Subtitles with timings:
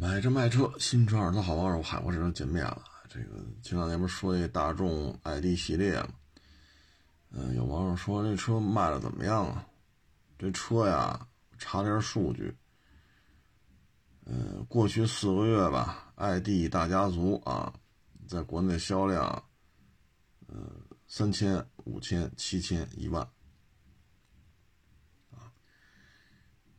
[0.00, 2.84] 买车卖车，新车二手好帮手，海阔试车见面了。
[3.08, 6.10] 这个前两天不是说一大众 ID 系列吗？
[7.30, 9.66] 嗯，有网友说这车卖的怎么样啊？
[10.38, 11.26] 这车呀，
[11.58, 12.56] 查点数据。
[14.24, 17.74] 嗯，过去四个月吧，ID 大家族啊，
[18.28, 19.44] 在国内销量，
[20.46, 23.20] 嗯，三千、五千、七千、一万，
[25.32, 25.50] 啊，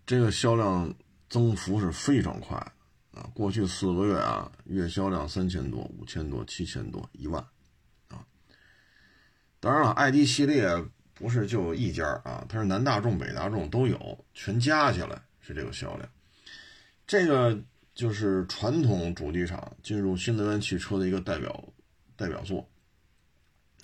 [0.05, 0.95] 这个销量
[1.27, 2.57] 增幅是非常快。
[3.19, 7.45] 啊，过去四个月啊，月销量三千多、五千多、七千多、一万，
[8.07, 8.23] 啊，
[9.59, 10.69] 当然了，ID 系列
[11.13, 16.09] 不是就一家啊，它是南大众、北大众都有，全加起来是这个销量。
[17.05, 17.61] 这个
[17.93, 21.67] 就是传统主机厂进入新能源汽车的一个代表
[22.15, 22.65] 代表作。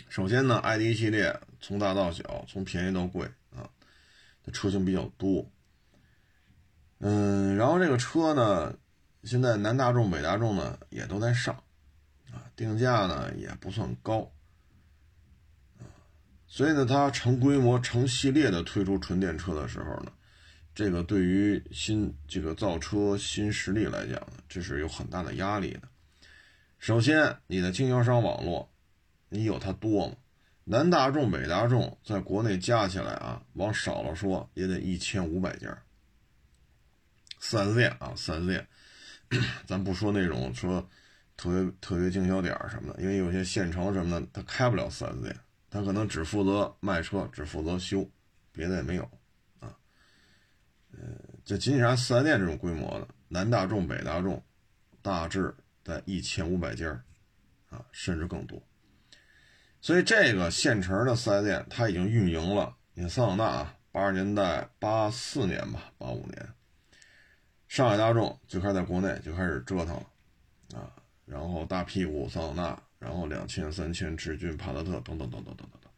[0.07, 3.67] 首先呢，ID 系列从大到小，从便宜到贵啊，
[4.45, 5.45] 它车型比较多。
[6.99, 8.73] 嗯，然后这个车呢。
[9.25, 11.55] 现在南大众、北大众呢也都在上，
[12.31, 14.31] 啊，定价呢也不算高，
[15.79, 15.83] 啊，
[16.45, 20.11] 所以呢，它成规模、成系列的推出纯电车的时候呢，
[20.75, 25.81] 这个对于新这个造车新势力来讲，这是有很大的压力的。
[26.77, 28.71] 首先，你的经销商网络，
[29.29, 30.15] 你有它多吗？
[30.65, 35.75] 南大众、北大众在国内加起来啊，往少了说也得一千五百家，
[37.39, 38.67] 四 S 店啊，四 S 店。
[39.65, 40.87] 咱不说那种说
[41.35, 45.35] 特别特别经销点什么的，因为有些县城什么的，他开不了四 S 店，
[45.69, 48.09] 他可能只负责卖车，只负责修，
[48.51, 49.03] 别的也没有
[49.59, 49.75] 啊。
[50.93, 50.99] 呃，
[51.43, 54.41] 就仅仅是四 S 店这种规模的，南大众、北大众，
[55.01, 56.89] 大致在一千五百家
[57.69, 58.61] 啊，甚至更多。
[59.81, 62.75] 所以这个县城的四 S 店，它已经运营了。
[62.93, 66.49] 你看桑塔纳啊，八十年代八四年吧，八五年。
[67.75, 70.87] 上海大众就开始在国内就开始折腾了，啊，
[71.25, 75.91] 然后大屁股桑塔纳，然后两千、三千、志骏、帕萨特等等等等等等等，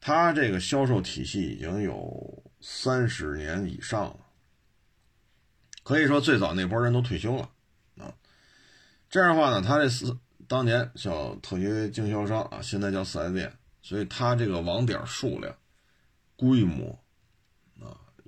[0.00, 4.18] 它这个销售体系已经有三十年以上了，
[5.82, 7.50] 可以说最早那波人都退休了，
[7.98, 8.14] 啊，
[9.08, 13.52] 这样的话呢，他这四当年叫特约经销商啊，现在叫四 S 店，
[13.82, 15.52] 所以它这个网点数量、
[16.36, 16.96] 规模。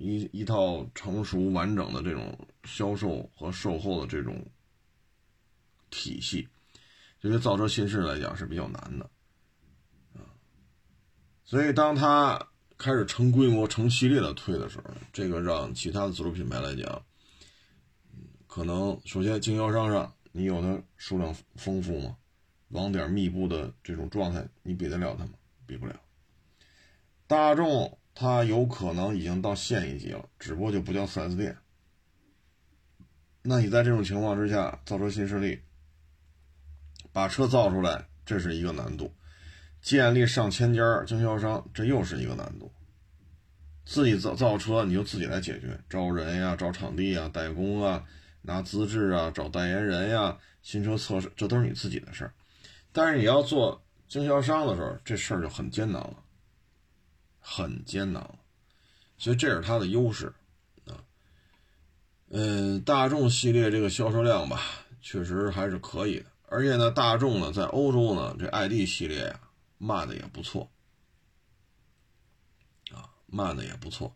[0.03, 4.45] 一一套成熟完整的这种销售和售后的这种
[5.89, 6.49] 体系，
[7.21, 9.09] 对于造车新势来讲是比较难的
[10.13, 10.27] 啊。
[11.45, 14.83] 所以当他开始成规模、成系列的推的时候，
[15.13, 17.05] 这个让其他的自主品牌来讲，
[18.45, 22.17] 可能首先经销商上你有的数量丰富吗？
[22.69, 25.31] 网点密布的这种状态，你比得了他吗？
[25.65, 25.97] 比不了。
[27.25, 27.97] 大众。
[28.15, 31.57] 它有可能已经到县一级了，只不过就不叫 4S 店。
[33.41, 35.59] 那你在这种情况之下，造车新势力
[37.11, 39.07] 把车造出来，这是一个难度；
[39.81, 42.71] 建立上千家经销商，这又是一个难度。
[43.85, 48.05] 自己造造车，你就自己来解决，招人呀，找场地啊，代工啊，
[48.43, 52.33] 拿资质啊，找代言人呀，新车测试，这都是你自己的事儿。
[52.93, 56.22] 但是你要做经销商的时候，这事儿就很艰难了。
[57.45, 58.39] 很艰难，
[59.17, 60.33] 所以这是它的优势
[60.85, 61.03] 啊。
[62.29, 64.61] 嗯，大众系列这个销售量吧，
[65.01, 66.25] 确实还是可以的。
[66.47, 69.41] 而且呢，大众呢在欧洲呢，这 ID 系列呀
[69.77, 70.71] 卖的也不错
[72.91, 74.15] 啊，卖的也不错。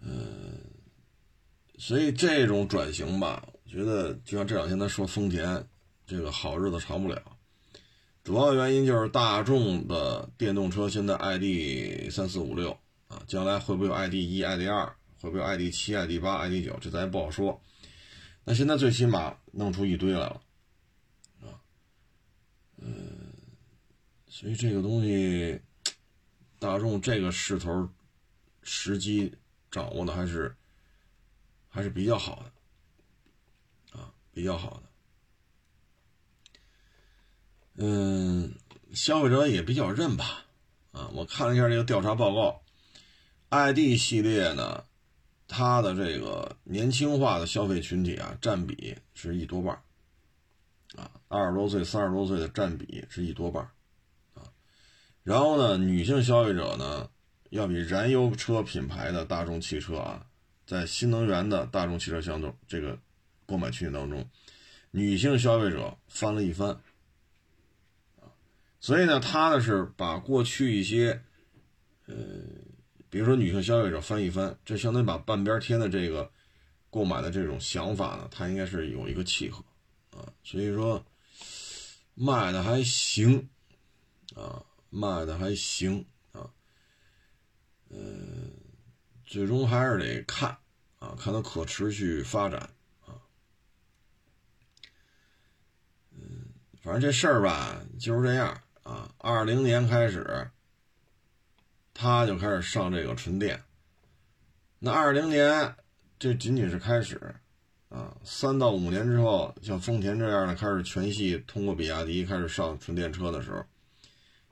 [0.00, 0.60] 嗯，
[1.76, 5.68] 所以这种转型吧，我觉得就像这两天他说丰田
[6.06, 7.37] 这个好日子长不了。
[8.28, 12.78] 主要原因就是大众的电动车现在 ID 三四五六
[13.08, 14.84] 啊，将来会不会有 ID 一、ID 二，
[15.18, 17.58] 会不会有 ID 七、ID 八、ID 九，这咱也不好说。
[18.44, 20.42] 那现在最起码弄出一堆来了，
[21.40, 21.56] 啊，
[22.76, 23.32] 嗯，
[24.26, 25.58] 所以这个东西，
[26.58, 27.88] 大众这个势头、
[28.62, 29.34] 时机
[29.70, 30.54] 掌握的还是
[31.70, 34.87] 还是比较好的，啊，比较好的。
[37.80, 38.54] 嗯，
[38.92, 40.44] 消费者也比较认吧，
[40.90, 42.60] 啊，我看了一下这个调查报告
[43.50, 44.82] ，ID 系列呢，
[45.46, 49.80] 它的这个年轻化的消费群体啊，占比是一多半
[50.96, 53.62] 啊，二十多岁、三十多岁的占比是一多半
[54.34, 54.42] 啊，
[55.22, 57.08] 然后呢，女性消费者呢，
[57.50, 60.26] 要比燃油车品牌的大众汽车啊，
[60.66, 62.98] 在新能源的大众汽车相中这个
[63.46, 64.28] 购买群体当中，
[64.90, 66.76] 女性消费者翻了一番。
[68.80, 71.22] 所以呢，他呢是把过去一些，
[72.06, 72.14] 呃，
[73.10, 76.30] 比如说女性消费者翻一翻，这相当于把半边天的这个
[76.88, 79.64] 购买的这种想法呢，它应该是有一个契合
[80.12, 81.04] 啊，所以说
[82.14, 83.48] 卖的还行
[84.36, 86.48] 啊，卖的还行啊，
[87.90, 88.52] 嗯，
[89.26, 90.56] 最终还是得看
[90.98, 92.60] 啊，看它可持续发展
[93.04, 93.18] 啊，
[96.12, 96.46] 嗯，
[96.80, 100.50] 反正这事儿吧就是这样啊，二零年开始，
[101.92, 103.62] 他就开始上这个纯电，
[104.78, 105.74] 那二零年。
[106.20, 107.36] 这仅仅是开始，
[107.90, 113.64] 啊，三到五年之后，像丰田这样的开始全系通过比亚迪开始上纯电车的时候，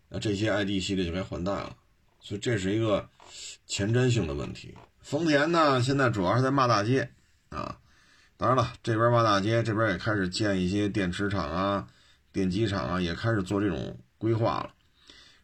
[0.08, 1.76] 那这些 ID 系列就该换代了，
[2.20, 3.10] 所以这是一个
[3.66, 4.76] 前瞻性的问题。
[5.00, 7.10] 丰田呢，现在主要是在骂大街，
[7.48, 7.80] 啊，
[8.36, 11.88] 当然了，这边骂大街，这边也开始建一些电池厂啊、
[12.30, 14.74] 电机厂啊，也开始做这种规划了。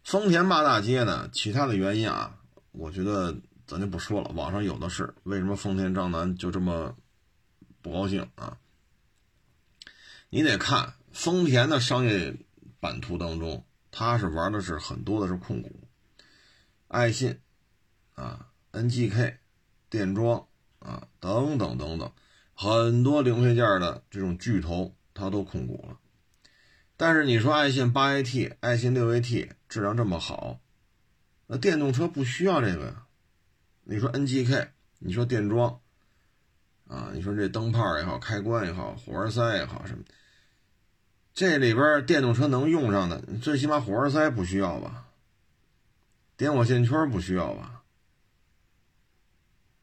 [0.04, 2.38] 丰田骂大街呢，其他的原因啊，
[2.72, 3.36] 我觉得。
[3.64, 5.14] 咱就不说了，网上有的是。
[5.22, 6.94] 为什么丰田章男就这么
[7.80, 8.58] 不高兴啊？
[10.28, 12.36] 你得看丰田的商业
[12.80, 15.88] 版图当中，他是玩的是很多的是控股，
[16.88, 17.38] 爱信
[18.14, 19.36] 啊、NGK、
[19.88, 20.46] 电装
[20.80, 22.12] 啊等等等等，
[22.54, 25.96] 很多零配件的这种巨头，他都控股了。
[27.02, 30.60] 但是你说爱信八 AT、爱信六 AT 质量这么好，
[31.49, 33.06] 那电动车不需要这个呀？
[33.82, 34.69] 你说 NGK，
[35.00, 35.81] 你说电装，
[36.87, 40.04] 啊，你说这灯泡也好，开关也好，火花塞也好，什么，
[41.34, 45.08] 这里边电动车能用上的，最起码火花塞不需要吧？
[46.37, 47.82] 点火线圈不需要吧？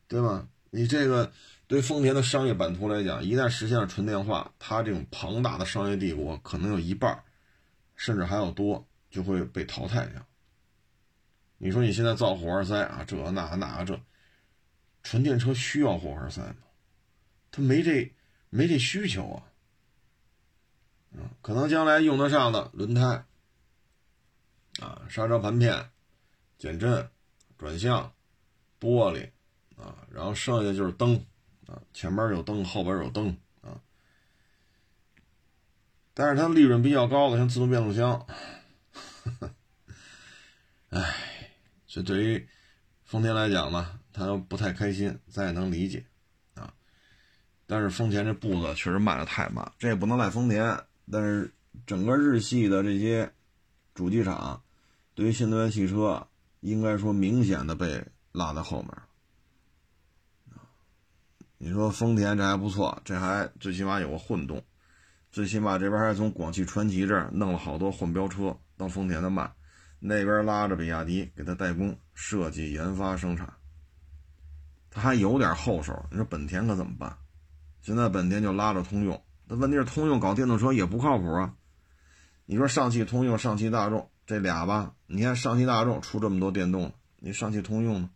[0.07, 0.47] 对吧？
[0.69, 1.33] 你这个
[1.69, 7.23] 对丰田的商业版图来讲，一旦实现了纯电化，它这种庞大的商业帝国可能有一半，
[7.95, 10.25] 甚至还要多，就会被淘汰掉。
[11.59, 14.01] 你说你现在造火花塞啊，这那那这，
[15.03, 16.55] 纯电车需要火花塞吗？
[17.51, 18.11] 它没这
[18.49, 19.43] 没这需求啊。
[21.11, 23.25] 嗯，可能将来用得上的轮胎
[24.79, 25.91] 啊、刹车盘片、
[26.57, 27.07] 减震、
[27.59, 28.11] 转向、
[28.79, 29.29] 玻璃
[29.79, 31.23] 啊，然后剩下就是灯
[31.69, 33.79] 啊，前面有灯，后边有灯啊。
[36.13, 38.25] 但是它利润比较高的，像自动变速箱，
[40.89, 41.13] 唉。
[41.87, 42.47] 所以对于
[43.03, 46.05] 丰田来讲呢，他不太开心，咱也能理解
[46.53, 46.71] 啊。
[47.65, 50.79] 但是丰田这步子确实迈得太慢，这也不能赖丰田。
[51.11, 51.51] 但是
[51.87, 53.33] 整个日系的这些
[53.95, 54.61] 主机厂，
[55.15, 56.27] 对于新能源汽车，
[56.59, 58.91] 应该说明显的被落在后面。
[61.61, 64.63] 你说丰田这还不错，这还最起码有个混动，
[65.29, 69.51] 最起码这边还从广汽传祺这儿弄了好多混标车，当丰田的卖。
[69.99, 73.53] 那边拉着比亚迪给他代工、设计、研发、生产，
[74.89, 76.05] 他还有点后手。
[76.09, 77.17] 你说本田可怎么办？
[77.81, 81.53] 现在本田就拉着通用，那问题是通用搞电动车也不靠谱啊。
[82.45, 88.09] 你说上汽通用、上汽大众这俩吧，你看上汽大众出这么多电动，你上汽通用呢？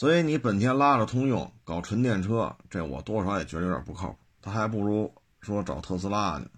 [0.00, 4.18] 所以你本田拉着通用搞纯电车，这我多少也觉得有点不靠谱。
[4.40, 5.12] 他还不如
[5.42, 6.48] 说找特斯拉呢。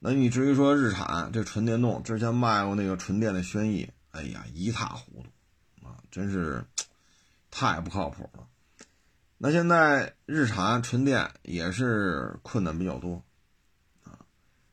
[0.00, 6.64] 那你至于说日产这纯电动，之前卖过那个纯电的轩逸，哎呀一塌糊涂啊，真是
[7.48, 8.48] 太不靠谱了。
[9.38, 13.22] 那现在日产纯电也是困难比较多
[14.02, 14.18] 啊。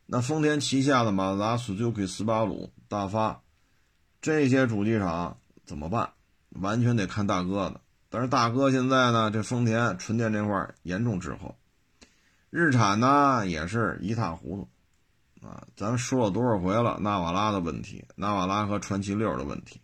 [0.08, 3.44] 那丰田旗下的马自达、Suzuki、斯巴鲁、大发
[4.20, 6.12] 这些主机厂怎么办？
[6.52, 7.82] 完全得看大哥的。
[8.10, 11.58] 但是大哥现在呢，这丰田纯电这块严重滞后，
[12.50, 14.70] 日产呢也是一塌糊涂。
[15.48, 17.00] 啊，咱说了多少回了？
[17.00, 19.82] 纳瓦拉的问题，纳瓦拉和传奇六的问题，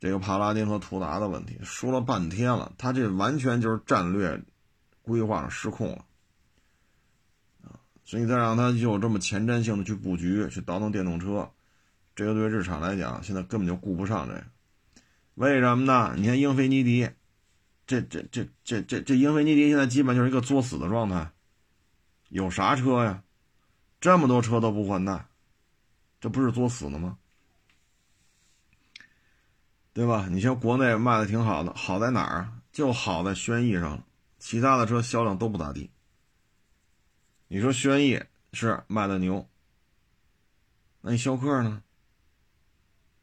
[0.00, 4.42] 这个帕拉丁和途达的问题，说了半天了，他这完全就是战略
[5.02, 6.04] 规划上失控了
[7.62, 7.78] 啊！
[8.04, 11.48] 所以再让他就这么前瞻性的去布局，去倒腾电动车，
[12.16, 14.44] 这个对日产来讲，现在根本就顾不上这个。
[15.34, 16.14] 为什么呢？
[16.16, 17.10] 你看英菲尼迪，
[17.86, 21.30] 这这这这这这英菲尼迪现在基本就是一个作死的状态，
[22.28, 23.22] 有啥车呀？
[24.00, 25.26] 这么多车都不换代，
[26.20, 27.18] 这不是作死的吗？
[29.94, 30.26] 对吧？
[30.30, 32.62] 你像国内卖的挺好的，好在哪儿啊？
[32.72, 34.06] 就好在轩逸上了，
[34.38, 35.90] 其他的车销量都不咋地。
[37.48, 38.22] 你说轩逸
[38.52, 39.46] 是卖的牛，
[41.02, 41.82] 那你逍客呢？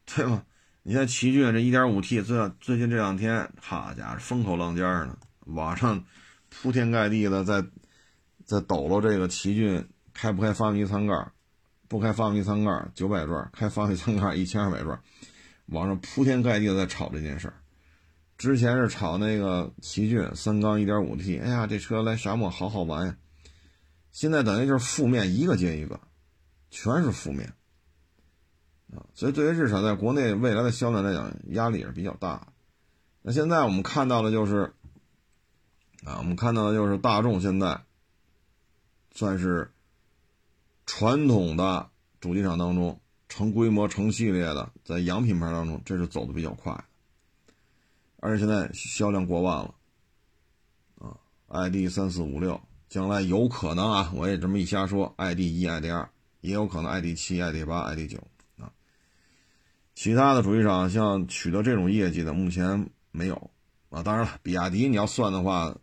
[0.06, 0.44] 对吧？
[0.90, 5.16] 你像奇骏这 1.5T，最最近这两天，好家伙，风口浪尖呢，
[5.46, 6.04] 网上
[6.48, 7.64] 铺天盖地的在
[8.44, 9.86] 在抖搂这个奇骏。
[10.12, 11.14] 开不开发动机舱盖？
[11.86, 15.00] 不开发动机舱盖九百转，开发动机舱盖一千二百转，
[15.66, 17.54] 网上铺天盖地的在炒这件事儿。
[18.36, 23.16] 之前是炒那个奇骏三缸 1.5T，哎呀，这车来沙漠好好玩呀。
[24.10, 26.00] 现在等于就是负面一个接一个，
[26.68, 27.52] 全是负面
[28.94, 29.04] 啊。
[29.14, 32.48] 所以对于日产在国内未来的销量来讲，压力也是比较大。
[33.22, 34.72] 那现在我们看到的就是
[36.04, 37.82] 啊，我们看到的就是大众现在
[39.12, 39.70] 算是
[40.86, 46.84] 传统的主机厂当中成规模、成系列的，在洋品牌当中，这是走的比较快。
[48.18, 49.74] 而且现在销量过万了，
[50.98, 51.16] 啊
[51.48, 56.08] ，ID 三四五六，将来有可能啊，我也这么一瞎说，ID 一、ID 二，
[56.40, 58.18] 也有可能 ID 七、ID 八、ID 九。
[60.00, 63.50] 其他的主机厂像取得这种业绩的，目前没有
[63.90, 64.02] 啊。
[64.02, 65.76] 当然了，比亚迪你要算的话，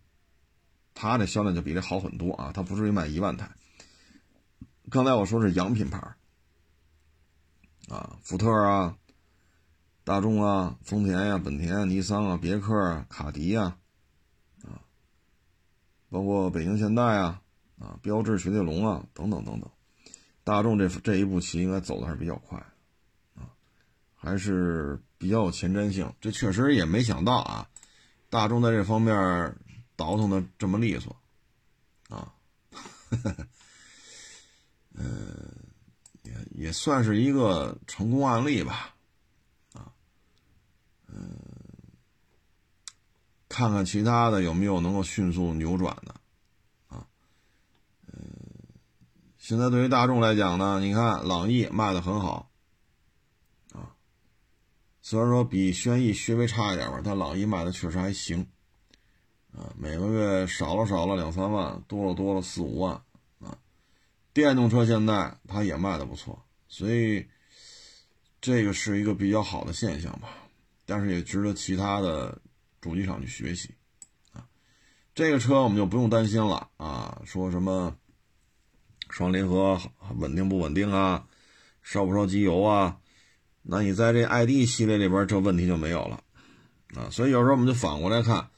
[0.95, 3.47] 它的销量就比这好很多啊，它不至于卖一万台。
[4.89, 5.99] 刚才我说是洋品牌，
[7.89, 8.97] 啊，福特啊。
[10.03, 13.77] 大众啊，丰田呀，本田啊、尼桑啊，别克啊，卡迪呀，
[14.63, 14.81] 啊，
[16.09, 17.43] 包括北京现代啊，
[17.77, 19.69] 啊，标致、雪铁龙啊，等等等等，
[20.43, 22.59] 大众这这一步棋应该走的还是比较快，
[24.17, 26.11] 还是比较有前瞻性。
[26.19, 27.69] 这确实也没想到啊，
[28.29, 29.55] 大众在这方面
[29.95, 31.15] 倒腾的这么利索，
[32.09, 32.33] 啊，
[34.93, 35.53] 嗯，
[36.23, 38.93] 也也算是一个成功案例吧。
[39.73, 39.93] 啊
[41.07, 41.37] 嗯，
[43.47, 46.13] 看看其他的有没有能够迅速扭转的，
[46.87, 47.07] 啊，
[48.07, 48.19] 嗯，
[49.37, 52.51] 现在对于大众来讲呢，你看朗逸卖的很好，
[55.09, 58.45] 虽然说比轩逸稍微差一点吧，但朗逸卖的确实还行，
[59.53, 62.93] 啊，每个月少了少了两三万，多了多了四五万，
[63.39, 63.57] 啊，
[64.33, 67.25] 电动车现在它也卖的不错，所以
[68.41, 70.27] 这个是一个比较好的现象吧。
[70.85, 72.41] 但是也值得其他的
[72.81, 73.73] 主机厂去学习，
[74.33, 74.45] 啊，
[75.15, 77.21] 这个车我们就不用担心了啊。
[77.23, 77.95] 说什么
[79.09, 79.79] 双离合
[80.17, 81.25] 稳定不稳定啊，
[81.81, 82.99] 烧不烧机油啊？
[83.69, 86.23] 那你在这 ID 系列里边，这问题就没有了
[86.95, 87.09] 啊。
[87.09, 88.49] 所以有时候我们就反过来看，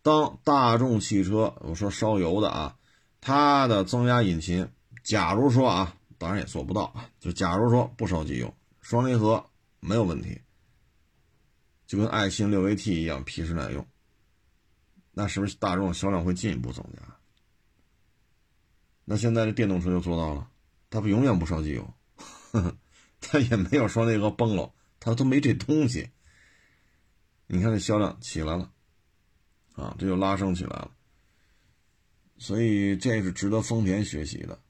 [0.00, 2.76] 当大众汽车我说烧油的啊，
[3.20, 4.66] 它的增压引擎，
[5.02, 9.44] 假如说啊，当然也做不到啊，就假如说不烧机油，双离合
[9.80, 10.40] 没有问题。
[11.86, 13.86] 就跟爱信六 AT 一样皮实耐用，
[15.12, 17.02] 那是不是大众销量会进一步增加？
[19.04, 20.48] 那现在这电动车就做到了，
[20.88, 21.86] 它不永远不烧机油，
[22.52, 22.76] 呵 呵
[23.24, 26.10] 他也没有说那个崩了，他都没这东西。
[27.46, 28.72] 你看这销量起来了，
[29.74, 30.90] 啊，这就拉升起来了，
[32.38, 34.60] 所以这是值得丰田学习的，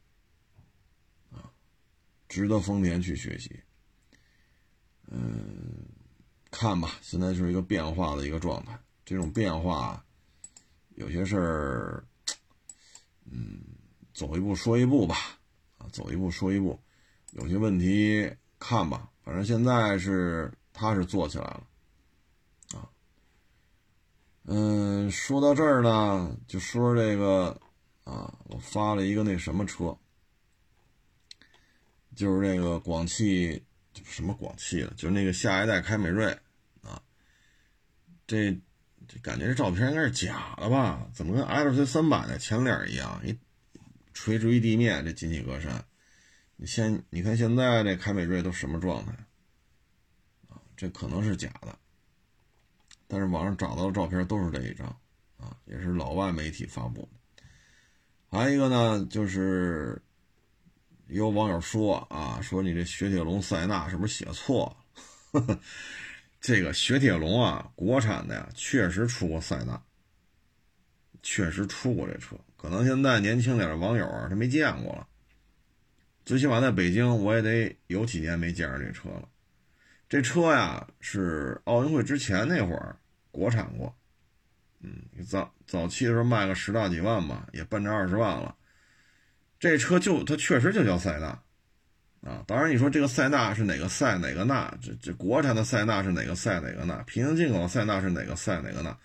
[1.30, 1.50] 啊，
[2.28, 3.61] 值得丰田去学习，
[5.08, 5.87] 嗯。
[6.56, 8.78] 看吧，现在就是一个变化的一个状态。
[9.04, 10.06] 这种变化，
[10.90, 12.04] 有些事儿，
[13.25, 13.58] 嗯，
[14.12, 15.16] 走一步说一步吧，
[15.78, 16.80] 啊，走一步说一步。
[17.32, 21.66] 有些问题看吧，反正现在是他是做起来了，
[22.75, 22.88] 啊，
[24.44, 27.61] 嗯，说到这儿呢，就说这个
[28.04, 29.96] 啊，我发了一个那什么车，
[32.14, 33.62] 就是这个广汽
[34.04, 36.26] 什么广汽的，就是那个下一代凯美瑞
[36.82, 37.00] 啊。
[38.26, 38.58] 这
[39.06, 41.06] 这感觉这照片应该是假的吧？
[41.12, 43.20] 怎么跟 L C 三百的前脸一样？
[43.25, 43.38] 一
[44.14, 45.82] 垂直于地面，这进气格栅。
[46.56, 49.12] 你现你看现在这凯美瑞都什么状态
[50.49, 50.61] 啊？
[50.76, 51.78] 这可能是假的，
[53.06, 54.87] 但是网上找到的照片都是这一张
[55.37, 57.08] 啊，也是老外媒体发布的。
[58.28, 60.00] 还有一个呢，就是
[61.08, 64.76] 有网友说啊，说你这雪铁龙塞纳是不是写错
[65.32, 65.61] 了？
[66.40, 69.80] 这个雪铁龙啊，国产的呀，确实出过塞纳，
[71.23, 72.37] 确实出过这车。
[72.56, 75.08] 可能现在年轻点的网友啊，他没见过了。
[76.24, 79.28] 最起码在北京，我也得有几年没见着这车了。
[80.08, 82.96] 这车呀，是奥运会之前那会儿
[83.30, 83.94] 国产过，
[84.80, 88.54] 嗯，早早期的时候卖个十大几万吧，也奔着二十万了。
[89.58, 91.26] 这车就它确实就叫塞纳。
[92.20, 94.74] 啊，当然你说这个塞纳是哪个塞哪个纳？
[94.80, 97.02] 这这国产的塞纳是哪个塞哪个纳？
[97.02, 98.96] 平行进口的塞纳是哪个塞哪个纳？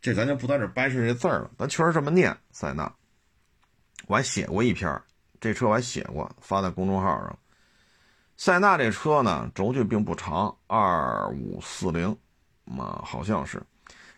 [0.00, 2.92] 这咱就不在这掰扯这字儿了，咱确实这么念塞纳。
[4.06, 5.00] 我还写过一篇，
[5.40, 7.38] 这车我还写过，发在公众号上。
[8.36, 12.16] 塞纳这车呢，轴距并不长，二五四零，
[12.64, 13.62] 嘛好像是，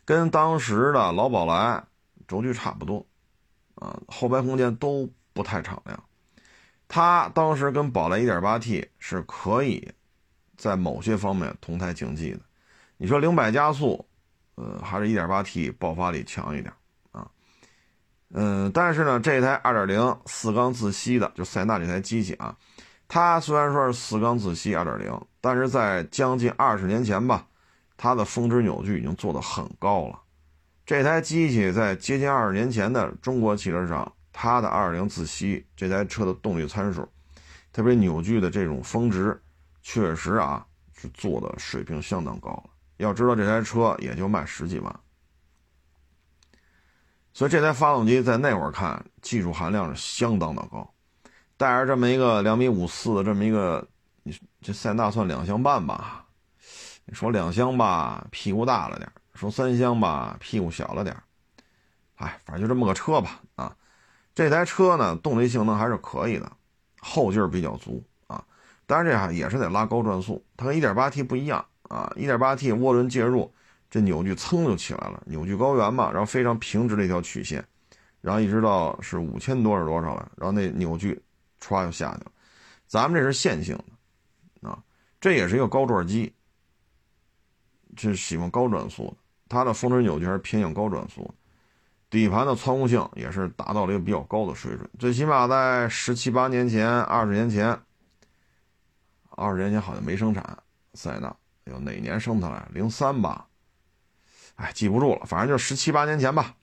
[0.05, 1.83] 跟当时的老宝来
[2.26, 3.07] 轴距差不多，
[3.76, 6.05] 啊，后排空间都不太敞亮。
[6.88, 9.93] 它当时跟宝来 1.8T 是可以
[10.57, 12.41] 在某些方面同台竞技的。
[12.97, 14.07] 你说零百加速，
[14.57, 16.73] 呃，还是一点八 T 爆发力强一点。
[18.35, 22.57] 嗯，但是呢，这台二点零四缸自吸的，就塞纳这台机器啊，
[23.07, 27.47] 它虽然说是四缸自吸二点零，但是在将近二十年前吧，
[27.97, 30.19] 它的峰值扭矩已经做得很高了。
[30.87, 37.07] 这台机器在接近二十年前的中国汽车上，它的二点零自吸这台车的动力参数，
[37.71, 39.39] 特别扭矩的这种峰值，
[39.83, 42.65] 确实啊是做的水平相当高了。
[42.97, 45.01] 要知道这台车也就卖十几万，
[47.35, 50.89] 所以这台发动机在那会儿看技术含量是相当的高，
[51.57, 53.87] 带着这么一个两米五四的这么一个，
[54.23, 56.25] 你这塞纳算两厢半吧？
[57.05, 59.11] 你说两厢吧，屁股大了点。
[59.35, 61.17] 说三厢吧，屁股小了点
[62.17, 63.41] 哎，反正就这么个车吧。
[63.57, 63.75] 啊，
[64.35, 66.53] 这台车呢，动力性能还是可以的，
[67.01, 68.45] 后劲儿比较足啊。
[68.87, 72.12] 当然这还也是得拉高转速，它跟 1.8T 不一样啊。
[72.15, 73.53] 1.8T 涡轮介入，
[73.93, 77.63] 这扭矩噌就起来了，扭矩高原嘛，然后非常平直的一条曲线，
[78.23, 81.23] 然后一直到是五千多是多少了，然后那扭矩
[81.61, 82.33] 歘就下去了。
[82.87, 83.79] 咱们这是线性
[84.63, 84.83] 的啊，
[85.21, 86.33] 这也是一个高转机，
[87.99, 89.17] 是喜欢高转速的。
[89.47, 91.31] 它的峰值扭矩还是偏向高转速，
[92.09, 94.89] 底盘的操控性也是达到了一个比较高的水准。
[94.99, 97.79] 最起码在十七八年前、二十年前，
[99.33, 100.59] 二十年前好像没生产
[100.95, 102.67] 塞纳，有哪年生的来？
[102.73, 103.47] 零三吧？
[104.62, 106.54] 哎，记不住了，反正就是十七八年前吧。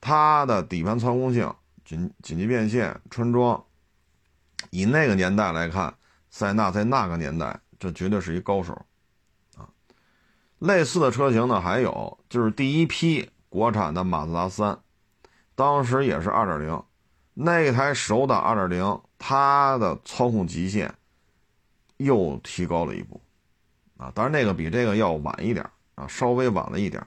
[0.00, 3.64] 它的底盘操控性、紧紧急变线、穿桩，
[4.70, 5.94] 以那个年代来看，
[6.30, 8.72] 塞纳在那个年代，这绝对是一高手
[9.56, 9.70] 啊。
[10.58, 14.76] 类似的车型呢，还有就是第一批国产的马自达三，
[15.54, 16.82] 当时也是二点零，
[17.34, 20.92] 那台手挡二点零，它的操控极限
[21.98, 23.20] 又提高了一步，
[23.96, 25.64] 啊，当然那个比这个要晚一点
[25.94, 27.06] 啊，稍微晚了一点，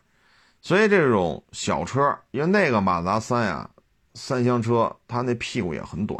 [0.65, 3.69] 所以这种小车，因为那个马自达三呀，
[4.15, 6.19] 三厢车它那屁股也很短，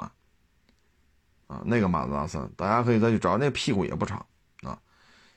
[1.48, 4.24] 啊，那个马自达三，大家可以再去找，那屁股也不长，
[4.62, 4.78] 啊，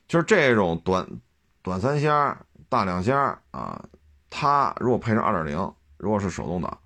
[0.07, 1.09] 就是这种短。
[1.61, 3.17] 短三厢、大两厢
[3.51, 3.83] 啊，
[4.31, 6.79] 它如果配上二点零，如果是手动挡，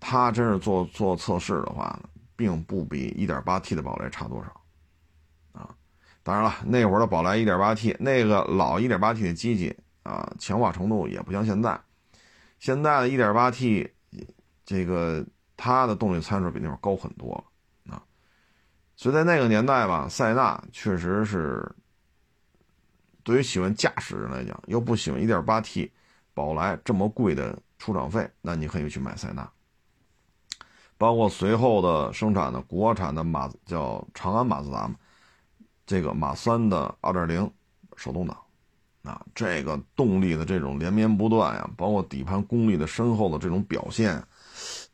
[0.00, 5.68] 它真是做做测试的话呢，并不比一点八 T 的宝来差多少啊。
[6.24, 11.80] 当然了，那会儿的宝来一点八 T，那个老一点八 T 的机器啊，强化程度也不像现在。
[12.58, 13.90] 现在的一点八 T，
[14.64, 15.24] 这个
[15.56, 17.44] 它的动力参数比那会儿高很多
[17.88, 18.02] 啊。
[18.96, 21.70] 所以在那个年代吧，塞纳确实是。
[23.24, 25.88] 对于喜欢驾驶人来讲，又不喜欢 1.8T
[26.34, 29.48] 宝来这么贵的出厂费，那你可以去买塞纳。
[30.98, 34.96] 包括随后的生产的国产的马叫长安马自达嘛，
[35.86, 37.48] 这个马三的2.0
[37.94, 38.36] 手动挡，
[39.02, 44.22] 啊，这个动力的这种连绵不断呀，包括底盘功力的深厚的这种表现，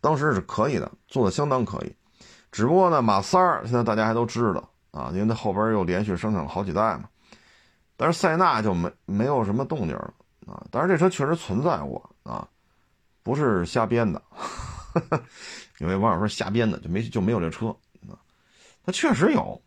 [0.01, 1.95] 当时是可以的，做的相当可以。
[2.51, 7.05] 只不过呢，马三儿现在大家还都知道啊，因为它后边又连续生产了好几代嘛。
[7.97, 10.15] 但是塞纳就没没有什么动静了
[10.47, 10.65] 啊！
[10.71, 12.47] 但是这车确实存在过啊，
[13.25, 14.23] 不是瞎编的。
[15.79, 17.67] 有位网友说瞎编的就没就没有这车
[18.09, 18.15] 啊，
[18.85, 19.61] 它确实有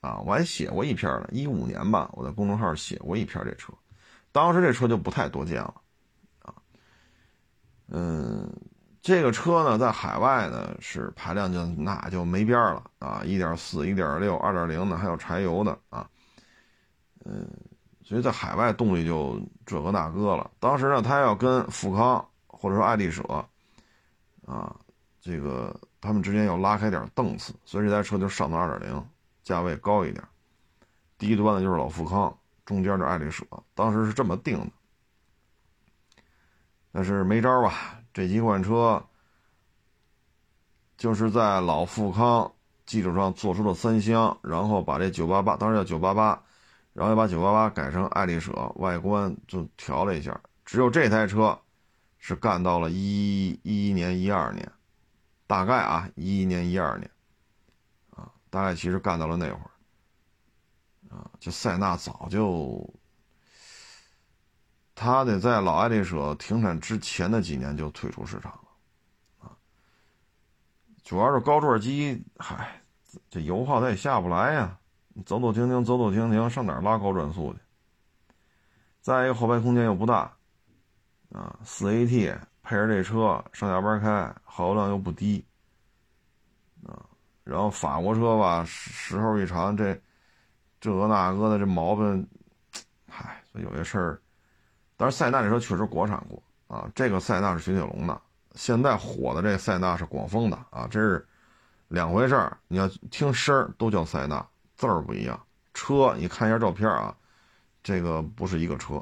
[0.00, 0.18] 啊！
[0.24, 3.72] 我还写过一篇呢，一五年吧，我在公众号写过一篇这车，
[4.30, 5.74] 当时这车就不太多见了
[6.40, 6.54] 啊。
[7.88, 8.48] 嗯，
[9.02, 16.08] 这个车呢，在海外呢是排量就那就没边儿了啊，一点四、一点六、二点零的，还有柴油的啊。
[17.24, 17.48] 嗯，
[18.04, 20.50] 所以在海外动力就这个那个了。
[20.60, 23.22] 当时呢，他要跟富康或者说爱丽舍，
[24.46, 24.76] 啊，
[25.20, 29.08] 这个他们之间要拉开点档次，所以这台车就上到二点零，
[29.46, 30.20] 价位高一点。
[31.18, 34.72] 低端的就是老富康，中间的爱丽舍，当时是这么定的。
[36.90, 39.00] 但是没招吧，这几款车
[40.96, 42.52] 就是在老富康
[42.86, 46.42] 基础上做出了三厢，然后把这九八八，当时叫九八八。
[46.92, 50.40] 然后又把988改成爱丽舍，外观就调了一下。
[50.64, 51.60] 只有这台车
[52.16, 54.72] 是干到了一一一年、一二年，
[55.46, 57.10] 大概啊，一一年、一二年，
[58.56, 62.90] 大概其实干到了那会儿，啊，就塞纳早就，
[64.94, 69.52] 他得在老爱丽舍停产之前的几年就退出市场了，啊，
[71.04, 72.80] 主要是高转机，嗨，
[73.28, 74.78] 这油耗它也下不来呀。
[75.26, 77.60] 走走停停，走走停停，上哪儿拉高转速去？
[79.02, 80.34] 再一个，后排空间又不大，
[81.30, 85.44] 啊，四 AT 配着这车上下班开，耗油量又不低，
[86.86, 87.04] 啊，
[87.46, 89.96] 然后法国车吧，时候一长，这
[90.80, 92.28] 这个那个的这毛病，
[93.08, 94.20] 嗨，有些事儿
[94.96, 98.20] 但是塞纳这车确实国产过啊，这个塞纳是雪铁龙的，
[98.56, 101.24] 现在火的这塞纳是广丰的啊，这是
[101.86, 102.58] 两回事儿。
[102.66, 105.40] 你要听声儿都叫塞纳，字儿不一样。
[105.72, 107.16] 车你看一下照片啊，
[107.84, 108.96] 这个不是一个车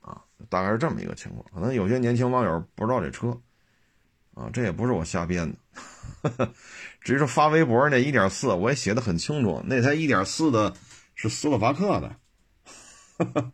[0.00, 1.44] 啊，大概是这么一个情况。
[1.52, 3.38] 可能有些年轻网友不知道这车
[4.34, 5.56] 啊，这也不是我瞎编的。
[7.00, 10.74] 至于说发微博那一点四，我也写的很清楚，那台一点四的
[11.14, 12.16] 是斯洛伐克的。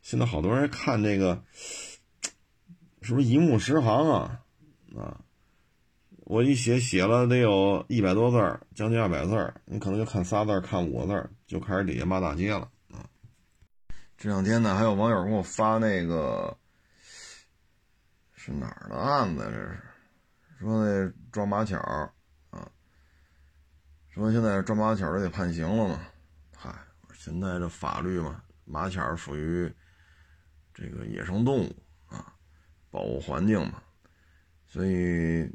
[0.00, 1.42] 现在好多人看这个，
[3.02, 4.40] 是不是一目十行啊？
[4.96, 5.20] 啊，
[6.20, 13.04] 我一写写了得有一百多字，将近二百字，你可能就看仨字，看五个字，就开始底下骂大街了啊。
[14.16, 16.56] 这两天呢，还有网友给我发那个
[18.34, 19.42] 是哪儿的案子？
[19.44, 19.78] 这是
[20.58, 21.78] 说那撞马巧
[22.50, 22.70] 啊，
[24.10, 26.00] 说现在撞马巧都得判刑了嘛？
[26.56, 26.74] 嗨，
[27.14, 29.72] 现在这法律嘛，马巧属于。
[30.80, 32.32] 这个野生动物啊，
[32.88, 33.82] 保护环境嘛，
[34.64, 35.50] 所以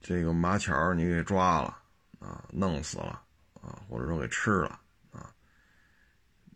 [0.00, 1.76] 这个马巧你给抓了
[2.20, 3.22] 啊，弄死了
[3.60, 4.80] 啊，或者说给吃了
[5.12, 5.30] 啊，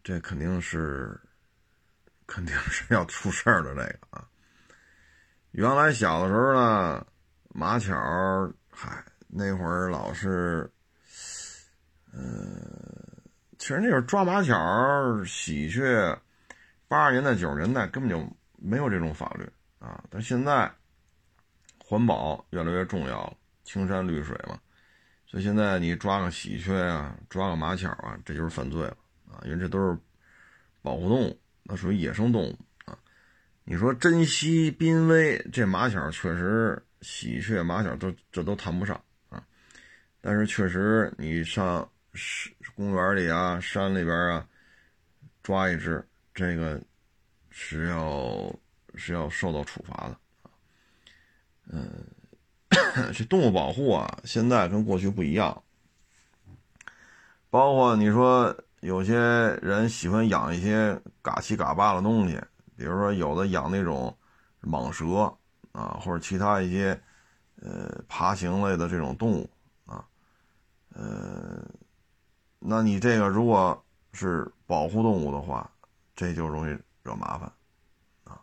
[0.02, 1.20] 这肯定是
[2.26, 3.74] 肯定是要出事儿的。
[3.74, 4.26] 这个啊，
[5.50, 7.06] 原来小的时候呢，
[7.56, 7.94] 马巧
[8.68, 10.68] 嗨，那会儿老是，
[12.12, 12.20] 呃，
[13.58, 14.54] 其实那会儿抓马巧
[15.24, 16.18] 喜鹊。
[16.88, 20.68] 八十年代、九十年代根本就没有这种法律啊，但现在
[21.78, 24.58] 环保越来越重要了，青山绿水嘛，
[25.24, 28.96] 所以现在你抓个喜鹊啊，抓个马巧啊，这就是犯罪了
[29.30, 29.96] 啊，因为这都是
[30.82, 32.98] 保护动物，那属于野生动物啊。
[33.62, 39.44] 你说珍稀濒危，这马巧确实，喜鹊、马小都这都谈不上啊，
[40.22, 44.48] 但是确实你上是公园里啊、山里边啊
[45.42, 46.02] 抓一只。
[46.32, 46.82] 这个
[47.50, 48.52] 是要
[48.96, 50.50] 是要受到处罚的啊，
[51.70, 52.04] 嗯，
[53.14, 55.62] 这动物保护啊，现在跟过去不一样。
[57.50, 59.14] 包括你说有些
[59.62, 62.40] 人喜欢养一些嘎七嘎八的东西，
[62.76, 64.18] 比如说有的养那种
[64.62, 65.32] 蟒蛇
[65.74, 66.98] 啊，或者其他一些
[67.60, 69.50] 呃爬行类的这种动物
[69.84, 70.02] 啊，
[70.94, 71.62] 呃，
[72.58, 73.84] 那你这个如果
[74.14, 75.70] 是保护动物的话。
[76.16, 77.52] 这就容易惹麻烦，
[78.22, 78.40] 啊，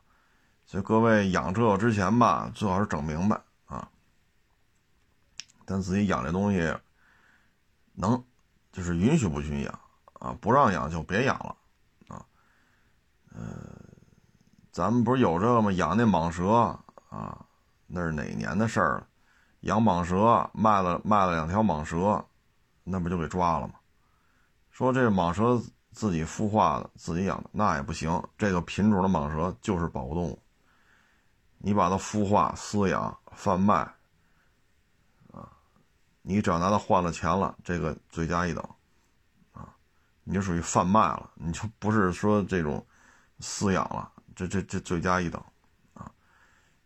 [0.65, 3.89] 所以各位养这之前吧，最好是整明白啊，
[5.65, 6.77] 咱自己养这东西，
[7.93, 8.21] 能
[8.73, 9.79] 就是允许不许养
[10.19, 11.55] 啊，不让养就别养了
[12.09, 12.25] 啊，
[13.33, 13.41] 呃，
[14.73, 15.71] 咱们不是有这个吗？
[15.71, 16.77] 养那蟒蛇
[17.11, 17.45] 啊，
[17.85, 19.07] 那是哪年的事儿了？
[19.59, 22.25] 养蟒蛇卖了卖了两条蟒蛇，
[22.83, 23.75] 那不就给抓了吗？
[24.71, 25.61] 说这蟒蛇。
[25.93, 28.09] 自己孵化的、自己养的那也不行。
[28.37, 30.41] 这个品种的蟒蛇就是保护动物，
[31.57, 33.75] 你把它孵化、饲养、贩卖，
[35.33, 35.51] 啊，
[36.21, 38.63] 你只要拿它换了钱了，这个罪加一等，
[39.51, 39.67] 啊，
[40.23, 42.87] 你就属于贩卖了，你就不是说这种
[43.41, 45.43] 饲养了，这这这罪加一等，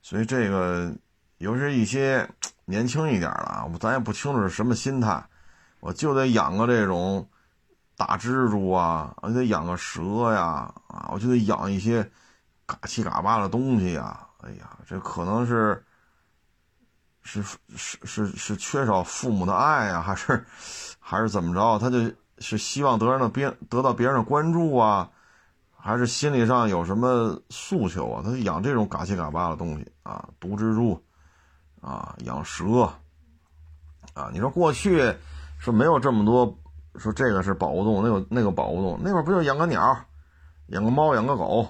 [0.05, 0.93] 所以这个
[1.39, 2.29] 尤其是一些
[2.65, 5.25] 年轻一点的啊，咱也不清楚是什么心态，
[5.79, 7.27] 我就得养个这种。
[7.97, 12.07] 大蜘蛛啊，我得养个蛇呀，啊，我就得养一些
[12.65, 14.19] 嘎七嘎八的东西呀。
[14.41, 15.81] 哎呀，这可能是
[17.23, 17.41] 是
[17.75, 20.45] 是是是缺少父母的爱呀，还是
[20.99, 21.79] 还是怎么着？
[21.79, 25.09] 他就是希望得人的别得到别人的关注啊，
[25.85, 28.23] 还是心理上有什么诉求啊？
[28.25, 30.99] 他养这种嘎七嘎八的东西啊，毒蜘蛛
[31.79, 32.89] 啊，养蛇
[34.15, 34.31] 啊。
[34.33, 35.15] 你说过去
[35.59, 36.57] 说没有这么多。
[36.95, 39.95] 说这个是保护动物，那个那个保护动物，那会儿不就养个鸟，
[40.69, 41.67] 养个猫，养个狗，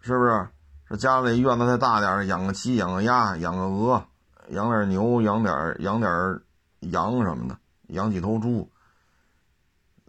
[0.00, 0.48] 是不是？
[0.86, 4.02] 说家里院子再大点，养个鸡，养个鸭，养个鹅，
[4.50, 6.40] 养点牛，养点养点
[6.80, 8.70] 羊什么的，养几头猪。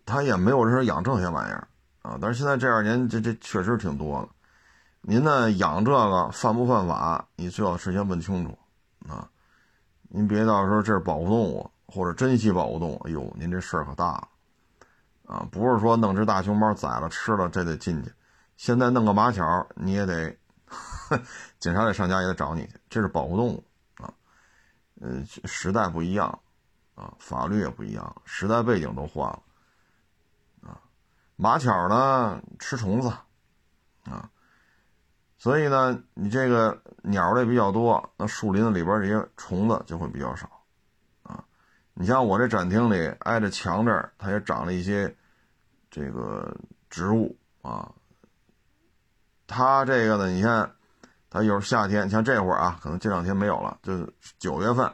[0.06, 1.68] 他也没有人说养这些玩意儿
[2.08, 2.18] 啊。
[2.22, 4.30] 但是现在这二年，这这确实挺多的。
[5.02, 7.28] 您呢养这个犯不犯法？
[7.36, 8.58] 你最好事先问清楚
[9.08, 9.30] 啊。
[10.10, 11.70] 您别到时候这是保护动物。
[11.90, 14.28] 或者珍稀保护动物，哎呦，您这事儿可大了，
[15.26, 18.12] 啊，不是说弄只大熊猫宰了吃了这得进去，
[18.58, 20.36] 现在弄个马巧你也得，
[21.60, 23.64] 警察得上家也得找你去，这是保护动物
[24.02, 24.12] 啊，
[25.00, 26.28] 呃，时代不一样，
[26.96, 29.42] 啊，法律也不一样，时代背景都换了，
[31.40, 33.10] 马巧呢吃虫子，
[34.06, 34.28] 啊，
[35.38, 40.50] 所以呢，你这个鸟类比较多，那树林子里边这些虫子就会比较少
[41.22, 41.44] 啊。
[41.94, 45.16] 你像我这展厅里挨着墙这儿，它也长了一些
[45.92, 46.58] 这个
[46.90, 47.94] 植物啊，
[49.46, 50.76] 它这个呢，你看，
[51.30, 54.92] 它有夏天，像这会儿啊，可能这两天没有了，就是九月份，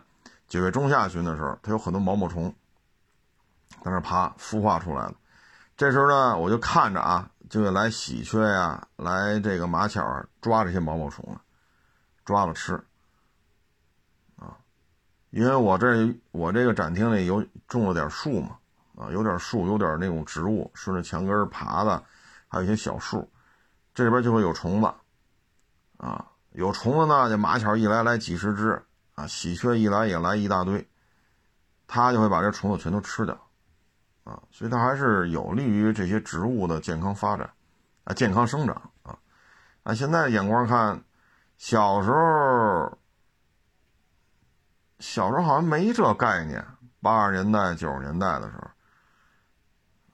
[0.49, 2.53] 九月中下旬的时候，它有很多毛毛虫
[3.82, 5.13] 在那爬，孵化出来了。
[5.84, 11.41] 这时候呢，我就看着啊，就来喜鹊呀，来这个马巧抓这些毛毛虫了，
[12.24, 12.76] 抓了吃。
[14.38, 14.56] 啊，
[15.32, 18.56] 因为我这我这个展厅里有种了点树嘛，
[18.96, 22.02] 啊，有点树，有点那种植物，顺着墙根爬的，
[22.48, 23.30] 还有一些小树。
[23.93, 24.89] 这里边就会有虫子，
[25.98, 28.82] 啊，有虫子呢，这马巧一来来几十只，
[29.15, 30.88] 啊，喜鹊一来也来一大堆，
[31.88, 33.38] 它就会把这虫子全都吃掉，
[34.24, 37.50] 啊，所以它还是有利于这些植物的健康发展，
[38.04, 39.18] 啊，健康生长，啊，
[39.84, 41.04] 按现在的眼光看，
[41.58, 42.98] 小时候，
[45.00, 46.66] 小时候好像没这概念，
[47.02, 48.54] 八十年代九十年代的时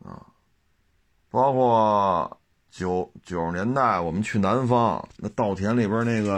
[0.03, 0.25] 候，啊，
[1.29, 2.35] 包括。
[2.71, 6.37] 九九十年代，我们去南方，那稻田里边那个，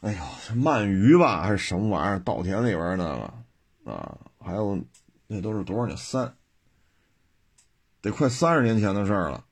[0.00, 2.18] 哎呦，是鳗鱼吧，还是什么玩意儿？
[2.18, 4.76] 稻田里边那个啊，还有
[5.28, 5.96] 那都是多少年？
[5.96, 6.36] 三，
[8.00, 9.44] 得快三十年前的事儿了。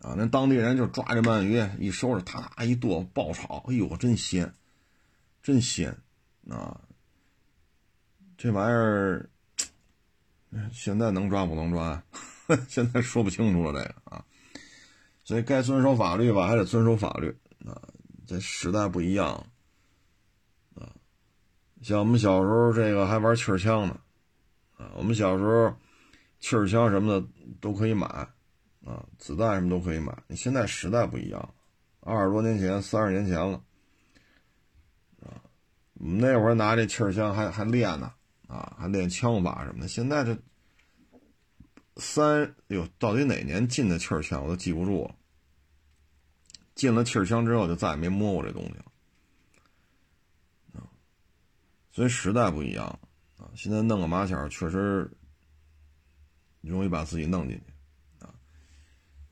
[0.00, 4.52] 啊，那当地人就抓这鳗鱼，一收拾，啪一剁，爆炒，哎呦，真鲜，
[5.42, 5.96] 真鲜
[6.50, 6.82] 啊！
[8.36, 9.30] 这玩意儿，
[10.70, 12.02] 现在能抓不能抓？
[12.68, 14.24] 现在说不清楚了，这个啊，
[15.24, 17.34] 所以该遵守法律吧，还得遵守法律
[17.64, 17.80] 啊。
[18.26, 19.46] 这时代不一样
[20.74, 20.92] 啊，
[21.80, 23.98] 像我们小时候这个还玩气枪呢
[24.76, 25.74] 啊，我们小时候
[26.40, 27.26] 气枪什么的
[27.60, 28.06] 都可以买
[28.84, 30.16] 啊，子弹什么都可以买。
[30.26, 31.54] 你现在时代不一样，
[32.00, 33.62] 二十多年前、三十年前了
[35.22, 35.42] 啊，
[35.94, 38.12] 我们那会儿拿这气枪还还练呢
[38.46, 39.88] 啊，还练枪法什么的。
[39.88, 40.36] 现在这。
[41.98, 45.14] 三哟，到底哪年进的气儿枪我都记不住了。
[46.74, 48.84] 进了气儿枪之后，就再也没摸过这东西了。
[51.90, 53.00] 所以时代不一样
[53.38, 55.10] 啊，现在弄个马巧确实
[56.60, 58.34] 容易把自己弄进去啊。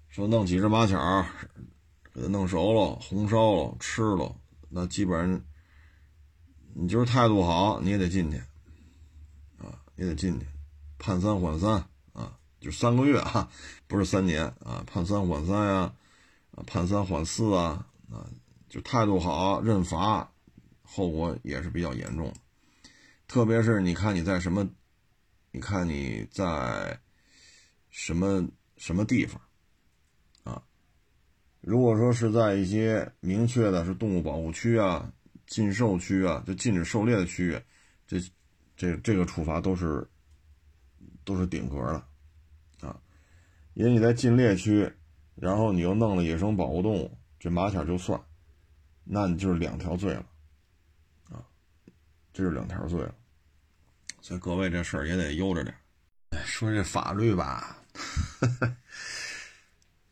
[0.08, 1.26] 说弄几只马巧，
[2.12, 4.36] 给它弄熟了、红烧了、吃了，
[4.68, 5.40] 那基本上
[6.74, 8.38] 你就是态度好，你也得进去
[9.58, 10.46] 啊，也得进去，
[10.98, 11.72] 判三缓三
[12.12, 12.38] 啊。
[12.60, 13.50] 就三个月啊，
[13.86, 15.94] 不是三年啊，判三缓三呀，
[16.52, 18.26] 啊，判三缓四啊，啊，
[18.68, 20.32] 就态度好认罚，
[20.82, 22.32] 后果也是比较严重。
[23.34, 24.64] 特别是你看你在什么，
[25.50, 26.96] 你看你在
[27.90, 29.42] 什么什么地方
[30.44, 30.62] 啊？
[31.60, 35.12] 如果说是在一些明确的是动物保护区啊、
[35.48, 37.60] 禁狩区啊，就禁止狩猎的区域，
[38.06, 38.20] 这
[38.76, 40.08] 这这个处罚都是
[41.24, 42.86] 都是顶格的。
[42.86, 43.00] 啊
[43.72, 44.88] 因为你在禁猎区，
[45.34, 48.24] 然后你又弄了野生保护动物，这马巧就算，
[49.02, 50.24] 那你就是两条罪了，
[51.30, 51.42] 啊，
[52.32, 53.12] 这是两条罪了。
[54.24, 55.76] 所以各位这事儿也得悠着点。
[56.46, 57.76] 说这法律吧，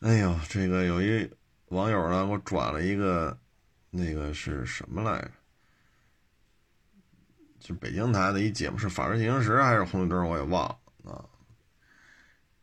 [0.00, 1.26] 哎呦，这个有一
[1.68, 3.38] 网友呢给我转了一个，
[3.88, 5.30] 那个是什么来着？
[7.58, 10.28] 就北京台的一节目，是《法制进行时》还是红绿灯？
[10.28, 10.68] 我也忘
[11.04, 11.24] 了啊。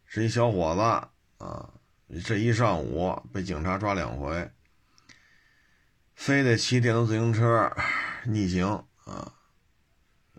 [0.05, 1.73] 是一小伙子啊，
[2.23, 4.51] 这一上午被警察抓两回，
[6.13, 7.75] 非得骑电动自行车
[8.25, 8.67] 逆行
[9.05, 9.33] 啊，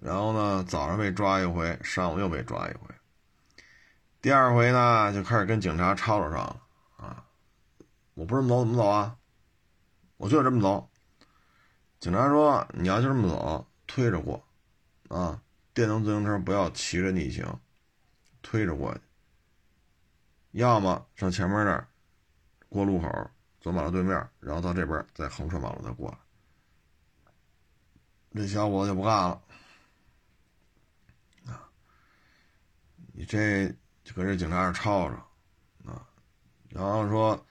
[0.00, 2.94] 然后呢，早上被抓一回，上午又被抓一回，
[4.22, 6.62] 第二回呢就开始跟警察吵吵上了
[6.96, 7.24] 啊，
[8.14, 9.16] 我不这么走怎么走啊？
[10.16, 10.88] 我就这么走。
[11.98, 14.42] 警察说你要就这么走，推着过
[15.08, 15.42] 啊，
[15.74, 17.44] 电动自行车不要骑着逆行，
[18.40, 19.00] 推着过去。
[20.52, 21.86] 要么上前面那
[22.70, 26.16] 过路口，走马路对面，然后到这边再横穿马路再过来。
[28.32, 29.42] 这小伙子就不干了
[33.20, 33.68] 你这
[34.02, 35.16] 就搁这警察那吵吵
[35.84, 36.08] 啊，
[36.70, 37.46] 然后说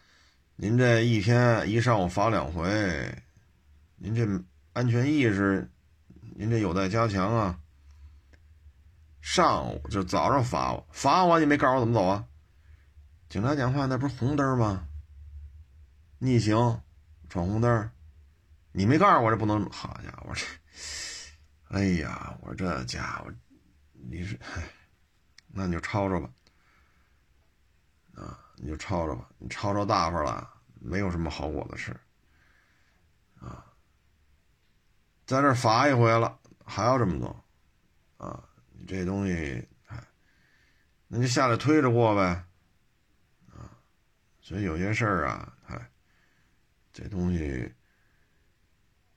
[0.55, 3.15] 您这一天一上午罚两回，
[3.95, 4.25] 您这
[4.73, 5.69] 安全意识
[6.36, 7.60] 您这有待加强啊。
[9.21, 12.25] 上午就早上罚我，罚我你没告诉我怎么走啊？
[13.29, 14.88] 警察讲话，那不是红灯吗？
[16.17, 16.82] 逆行，
[17.29, 17.91] 闯红灯，
[18.71, 19.69] 你没告诉我这不能。
[19.69, 20.43] 好家伙，这，
[21.67, 23.32] 哎呀，我这家伙，
[23.93, 24.39] 你是，
[25.52, 26.30] 那你就抄着吧，
[28.16, 31.92] 啊，你就抄着吧，你抄着大发了，没有什么好果子吃，
[33.40, 33.66] 啊，
[35.26, 37.46] 在这罚一回了，还要这么做，
[38.18, 40.04] 啊，你这东西，哎，
[41.08, 42.22] 那就下来推着过呗。
[42.24, 42.46] 啊
[44.42, 45.92] 所以有些事儿啊，哎，
[46.92, 47.72] 这东西，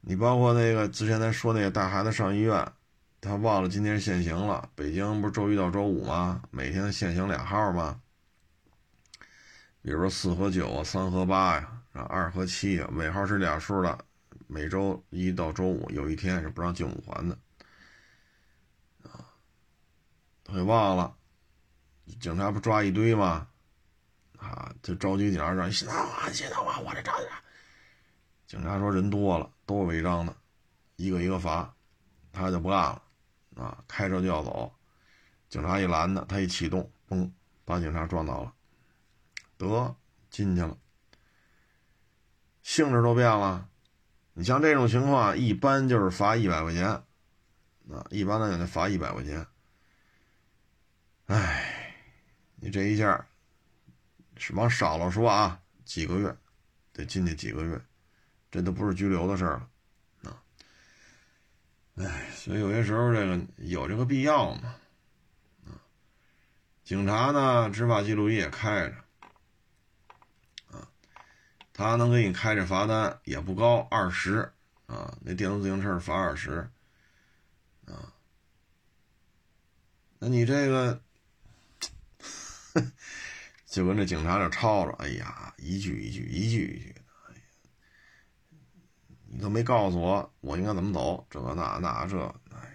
[0.01, 2.73] 你包括那个之前咱说那个带孩子上医院，
[3.23, 4.69] 他忘了今天限行了。
[4.75, 6.43] 北京不是周一到周五吗？
[6.51, 8.03] 每天限行俩号吗？
[9.81, 13.97] 比如说四和九啊，三和八呀，啊二和七啊，尾号是俩数的。
[14.49, 17.39] 每周一到周五有一天是不让进五环的，
[19.05, 19.25] 啊，
[20.43, 21.15] 他给忘了，
[22.21, 23.47] 警察不抓一堆吗？
[24.37, 27.01] 啊，就召集警察说：“信他话，信他话，我这。”
[28.49, 30.37] 警察说：“人多了，都是违章的，
[30.97, 31.73] 一个一个罚。”
[32.35, 33.03] 他就不干了，
[33.57, 34.73] 啊，开车就要走。
[35.49, 37.31] 警察一拦他，他一启动，嘣，
[37.65, 38.55] 把警察撞倒了，
[39.57, 39.97] 得
[40.31, 40.77] 进去了，
[42.63, 43.69] 性质都变了。
[44.35, 49.47] 你像这种情况，一般就是罚一百块钱，啊，一般来讲就罚一百块钱。
[51.27, 51.97] 哎，
[52.57, 53.27] 你这一下。
[54.39, 56.37] 是往少了说啊，几个月，
[56.93, 57.81] 得进去几个月，
[58.51, 59.69] 这都不是拘留的事儿了，
[61.97, 64.75] 哎，所以有些时候这个有这个必要嘛，
[65.67, 65.77] 啊，
[66.85, 68.95] 警察呢执法记录仪也开着，
[70.77, 70.89] 啊，
[71.73, 74.53] 他能给你开这罚单也不高，二十，
[74.87, 76.71] 啊，那电动自行车罚二十，
[77.87, 78.13] 啊，
[80.19, 81.01] 那你这个。
[83.67, 86.95] 就跟这警察这吵着，哎呀，一句一句，一句一句，
[89.35, 92.19] 你都没告诉我我应该怎么走，这个那那这，
[92.51, 92.71] 哎呀，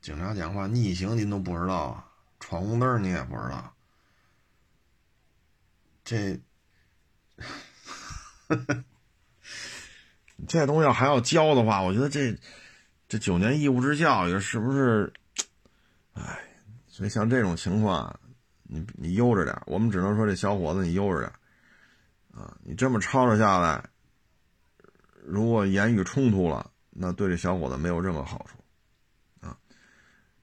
[0.00, 2.04] 警察讲话逆行您都不知道啊，
[2.40, 3.72] 闯红灯你也不知道，
[6.04, 6.40] 这，
[10.48, 12.36] 这东西要还要教的话，我觉得这
[13.08, 15.12] 这九年义务制教育是不是？
[16.14, 16.40] 哎，
[16.88, 18.18] 所以像这种情况。
[18.74, 21.30] 你你悠着点，我们只能说这小伙子你悠着点，
[22.32, 23.84] 啊，你这么吵吵下来，
[25.24, 28.58] 如果言语冲突了，那对这小伙子没有任何好处，
[29.46, 29.56] 啊，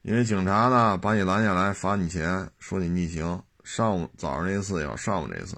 [0.01, 5.57] 因为警察呢把你拦下来罚你钱，说你逆行，上午早上那次也好，上午那次，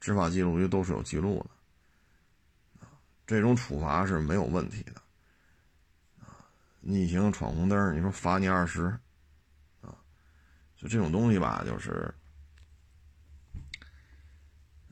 [0.00, 1.46] 执法记录仪都是有记录
[2.80, 2.90] 的，啊，
[3.26, 5.00] 这种处罚是没有问题的，
[6.20, 6.44] 啊，
[6.80, 8.86] 逆行闯红灯，你说罚你二十。
[8.86, 8.98] 啊。
[10.76, 12.12] 就这种东西吧，就是，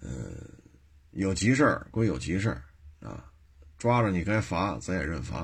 [0.01, 0.09] 呃，
[1.11, 2.63] 有急事儿归有急事儿
[3.01, 3.30] 啊，
[3.81, 5.39] 抓着你该罚，咱也认罚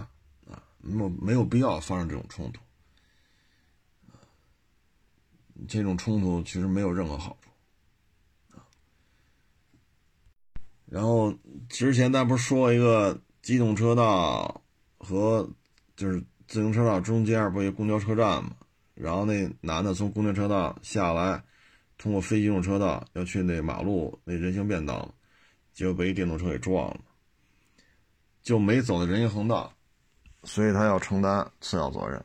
[0.47, 2.61] 啊，没有没有必要发生这种冲突，
[5.67, 7.51] 这种冲突其实没有任何好处
[8.55, 8.61] 啊。
[10.85, 11.35] 然后
[11.71, 14.61] 之前咱不是说一个机动车道
[14.99, 15.49] 和
[15.97, 18.55] 就是自行车道中间不有公交车站吗？
[18.93, 21.43] 然后那男的从公交车道下来，
[21.97, 25.15] 通过非机动车道要去那马路那人行便道，
[25.73, 27.01] 结果被一电动车给撞了，
[28.47, 29.73] 就没走人行横道，
[30.45, 32.25] 所以他要承担次要责任。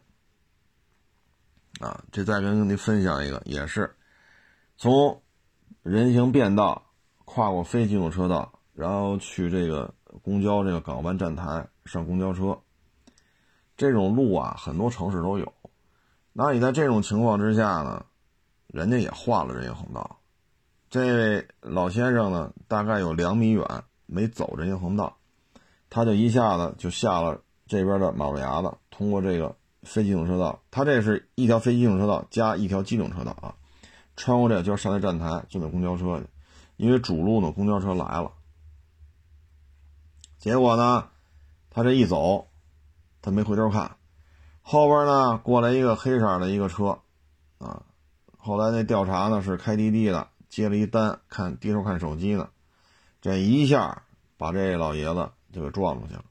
[1.80, 3.92] 啊，这再跟您分享一个，也是
[4.78, 5.20] 从
[5.82, 6.80] 人行便道
[7.26, 12.56] 跨过非机动车道，然后去这个公交这个港湾站台上公交车，
[13.76, 15.54] 这种路啊，很多城市都有。
[16.34, 18.06] 那你在这种情况之下呢，
[18.68, 20.20] 人家也画了人行横道，
[20.88, 23.66] 这位老先生呢，大概有两米远
[24.06, 25.18] 没走人行横道，
[25.92, 33.56] 他就一下子就下了这边的马路牙子，通过这个非机动车道，他这是一条非机动车道加一条机动车道啊，
[34.16, 36.26] 穿过这就要上那站台坐那公交车去，
[36.78, 38.32] 因为主路呢公交车来了，
[40.38, 41.10] 结果呢，
[41.70, 42.48] 他这一走，
[43.22, 43.98] 他没回头看。
[44.62, 47.00] 后边呢过来一个黑色的一个车，
[47.58, 47.84] 啊，
[48.38, 52.48] 后来那调查呢是开滴滴的，接了一单，看低头看手机呢，
[53.22, 54.04] 这一下
[54.38, 56.24] 把这老爷子就给撞过去了。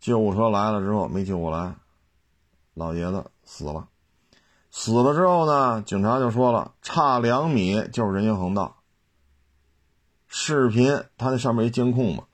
[0.00, 1.74] 救护车来了之后没救过来，
[2.74, 3.88] 老爷子死了。
[4.70, 8.76] 死了之后呢，警察就说了，差两米就是人行横道。
[10.26, 12.24] 视频他那上面一监控嘛，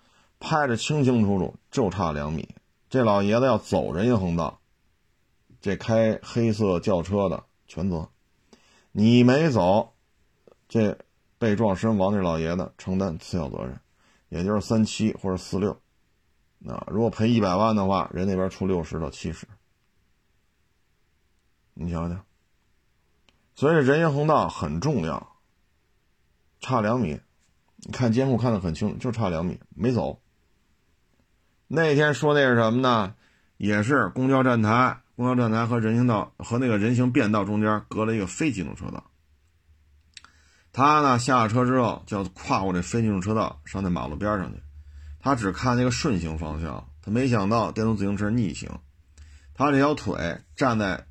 [0.41, 2.55] 拍着清清楚楚，就差两米。
[2.91, 4.61] 这老爷子要走人行横道。
[5.61, 8.11] 这开黑色轿车的全责，
[8.93, 9.95] 你没走，
[10.69, 10.99] 这
[11.39, 13.81] 被撞身亡这老爷子承担次要责任，
[14.35, 15.81] 也就是三七或者四六。
[16.59, 19.47] 那如果赔一百万的话，人那边出六十到七十。
[21.75, 22.25] 你想想，
[23.55, 25.37] 所以人行横道很重要，
[26.59, 27.21] 差两米，
[27.77, 30.21] 你看监控看得很清楚，就差两米没走。
[31.69, 33.15] 那天说那是什么呢？
[33.57, 35.01] 也是公交站台。
[35.15, 39.13] 公交站台和人行道和那个人行便道中间隔了一个非机动车道，
[40.75, 44.61] 他呢下了车之后就要跨过这非机动车道上那马路边上去，
[45.21, 48.69] 他只看那个顺行方向，他没想到电动自行车逆行，
[49.55, 51.07] 他这条腿站在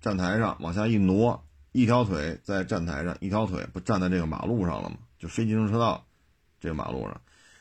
[0.00, 4.96] 站台上往下一挪，一条腿在站台上，一条腿不站在这个马路上了吗？
[5.16, 6.04] 就非机动车道
[6.60, 7.20] 这个马路上，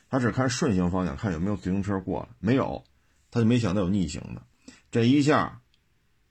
[0.09, 2.83] 他只看顺行方向，看有没有自行车过来，没有，
[3.29, 4.41] 他就没想到有逆行的，
[4.89, 5.61] 这一下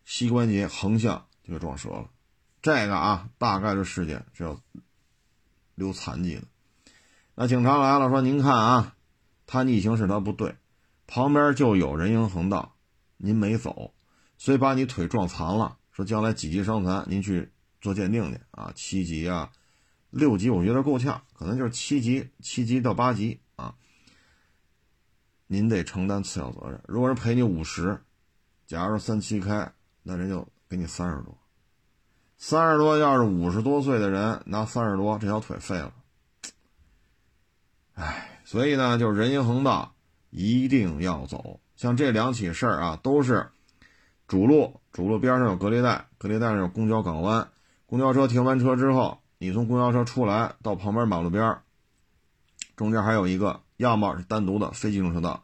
[0.04, 2.10] 膝关节横向就给撞折了。
[2.60, 4.60] 这个啊，大概率事件是要
[5.76, 6.42] 留残疾的。
[7.36, 8.96] 那警察来了，说：“您看啊，
[9.46, 10.56] 他逆行是他不对，
[11.06, 12.74] 旁边就有人行横道，
[13.18, 13.94] 您没走，
[14.38, 15.78] 所以把你腿撞残了。
[15.92, 19.52] 说将来几级伤残，您去做鉴定去啊，七级啊，
[20.10, 23.74] 六级我觉得够呛，可能就是七级，七级到八级啊，
[25.46, 26.82] 您得承担次要责任。
[26.88, 28.02] 如果人赔你五十，
[28.66, 29.72] 假如三七开，
[30.02, 31.36] 那人就给你三十多。”
[32.38, 35.92] 三十多，要是五十多岁的人拿三十多，这条腿废了。
[37.94, 39.94] 哎，所以呢，就是人行横道
[40.28, 41.60] 一定要走。
[41.76, 43.48] 像这两起事儿啊，都是
[44.28, 47.48] 主路，主路边上有隔离带，隔离带上有公交港湾。
[47.86, 51.58] 公交车停完车之后，你从公交车出来到旁边马路边
[52.76, 55.42] 中间还有一个，要么是单独的非机动车道，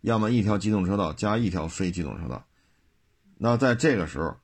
[0.00, 2.44] 要么一条机动车道加一条非机动车道。
[3.38, 4.36] 那在这个时候。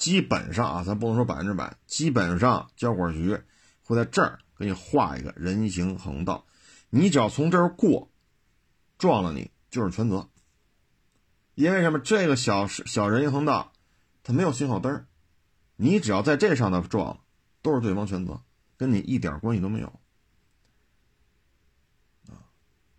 [0.00, 3.38] 基本上啊，咱不能说百分之百，基本上交管局
[3.82, 6.46] 会在这儿给你画一个人行横道，
[6.88, 8.10] 你只要从这儿过，
[8.96, 10.26] 撞了你就是全责。
[11.54, 11.98] 因为什么？
[11.98, 13.72] 这个小小人行横道，
[14.22, 15.04] 它没有信号灯
[15.76, 17.20] 你只要在这上头撞，
[17.60, 18.40] 都是对方全责，
[18.78, 19.88] 跟你一点关系都没有。
[22.28, 22.48] 啊，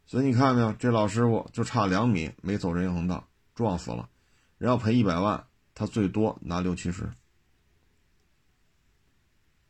[0.06, 0.72] 所以你看到没有？
[0.74, 4.08] 这老师傅就差两米没走人行横道，撞死了，
[4.60, 5.48] 人要赔一百万。
[5.74, 7.10] 他最多拿六七十，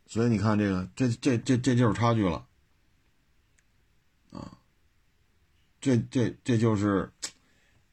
[0.08, 2.46] 所以你看这个，这这这这就是差距了，
[4.32, 4.58] 啊，
[5.80, 7.12] 这这这就是，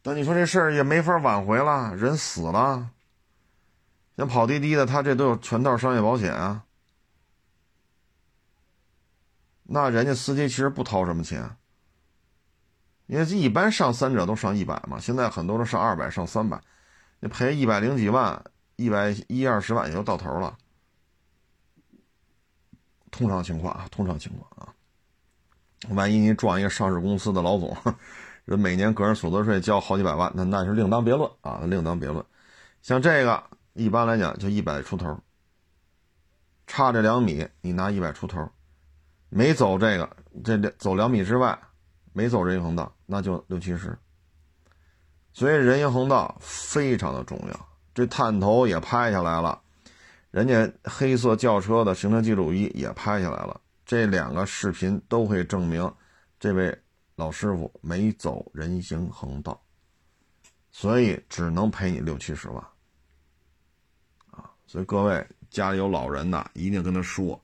[0.02, 2.90] 但你说这事儿也没法挽回了，人死了，
[4.16, 6.64] 像跑滴滴的，他这都有全套商业保险啊，
[9.64, 11.56] 那人家司机其实不掏什么钱，
[13.06, 16.60] 因为一般上三者都上一百嘛，现在很多都上二百、上三百。
[17.20, 18.44] 你赔一百零几万，
[18.76, 20.56] 一百一二十万也就到头了。
[23.10, 24.72] 通常情况啊，通常情况啊，
[25.94, 27.76] 万一你撞一个上市公司的老总，
[28.44, 32.24] 人每年个人所得税交好几百万，那那是另当别论啊，另当别论。
[32.82, 33.42] 像这个，
[33.72, 35.18] 一般来讲就一百出头，
[36.66, 38.48] 差这两米，你拿一百出头，
[39.28, 41.58] 没走这个，这两走两米之外，
[42.12, 43.98] 没走人行横道，那就六七十。
[45.38, 49.60] 所以人行横道非常的重要，这探头也拍下来了，
[50.32, 55.88] 人家黑色轿车的行车记录仪也拍下来了，这两个视频都会证明
[56.40, 56.76] 这位
[57.14, 59.62] 老师傅没走人行横道，
[60.72, 62.60] 所以只能赔你六七十万，
[64.32, 67.40] 啊，所以各位家里有老人的，一定跟他说，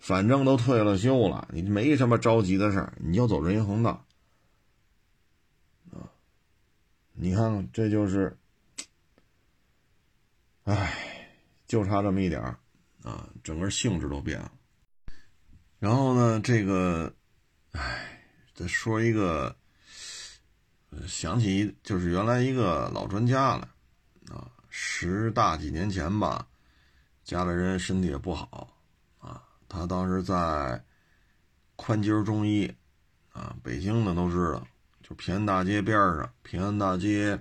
[0.00, 4.04] 反正都退了休了，你没什么着急的事儿，你就走人行横道。
[7.22, 8.34] 你看看，这就是，
[10.64, 11.28] 唉，
[11.66, 12.58] 就差这么一点儿
[13.02, 14.50] 啊，整个性质都变了。
[15.78, 17.14] 然后呢，这个，
[17.72, 19.54] 唉，再说一个，
[21.06, 23.68] 想起就是原来一个老专家了
[24.30, 26.48] 啊，十大几年前吧，
[27.22, 28.74] 家里人身体也不好
[29.18, 30.82] 啊，他当时在
[31.76, 32.74] 宽街中医
[33.32, 34.66] 啊，北京的都知道。
[35.10, 37.36] 就平安大街边上，平安大街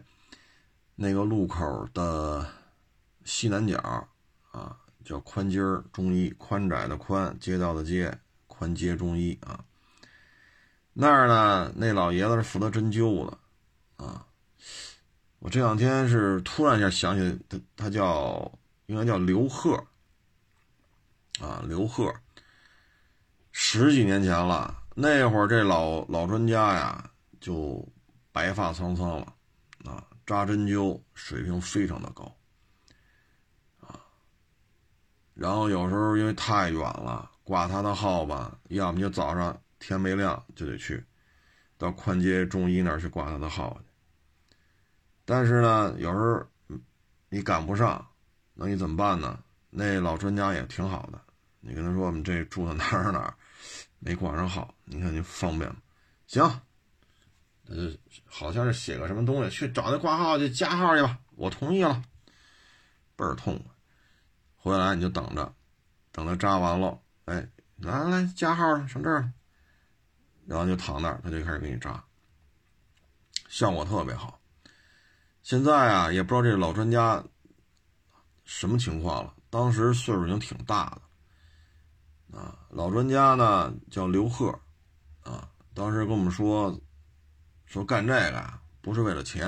[0.95, 2.43] 那个路口的
[3.23, 3.77] 西南角
[4.49, 5.59] 啊，叫宽街
[5.93, 8.17] 中医，宽窄的宽，街道的街，
[8.47, 9.63] 宽街中医啊。
[10.93, 13.37] 那儿呢，那老爷子是负责针灸的
[14.03, 14.25] 啊。
[15.37, 18.51] 我这两天是突然一下想起他，他叫
[18.87, 19.75] 应该叫刘贺
[21.39, 22.11] 啊，刘贺。
[23.51, 27.08] 十几年前了，那会儿这老老专家呀。
[27.39, 27.87] 就
[28.31, 29.33] 白发苍苍了，
[29.85, 32.23] 啊，扎针灸水平非常的高，
[33.79, 33.99] 啊，
[35.33, 41.03] 然后有时候因为太远了，挂他的号吧，要么就早上天没亮就得去，
[41.77, 43.85] 到宽街中医那儿去挂他的号去。
[45.25, 46.79] 但是呢，有时候
[47.29, 48.05] 你赶不上，
[48.53, 49.41] 那你怎么办呢？
[49.69, 51.21] 那老专家也挺好的，
[51.59, 53.33] 你跟他说我们这住在哪儿哪儿，
[53.99, 55.77] 没挂上号，你看你方便吗？
[56.27, 56.61] 行。
[57.69, 57.93] 呃，
[58.25, 61.19] 好像是写个什么东西，去找那挂号去加号去吧。
[61.35, 62.03] 我同意了，
[63.15, 63.63] 倍儿痛。
[64.57, 65.53] 回来你就等着，
[66.11, 67.47] 等他扎完了，哎，
[67.77, 69.31] 来来来，加号了，上这儿，
[70.45, 72.03] 然后就躺那儿，他就开始给你扎，
[73.47, 74.41] 效果特别好。
[75.43, 77.23] 现在啊，也不知道这老专家
[78.43, 79.33] 什么情况了。
[79.49, 80.99] 当时岁数已经挺大
[82.31, 84.59] 的，啊，老专家呢叫刘贺，
[85.21, 86.77] 啊，当时跟我们说，
[87.69, 88.43] 说干这个
[88.81, 89.47] 不是为了钱，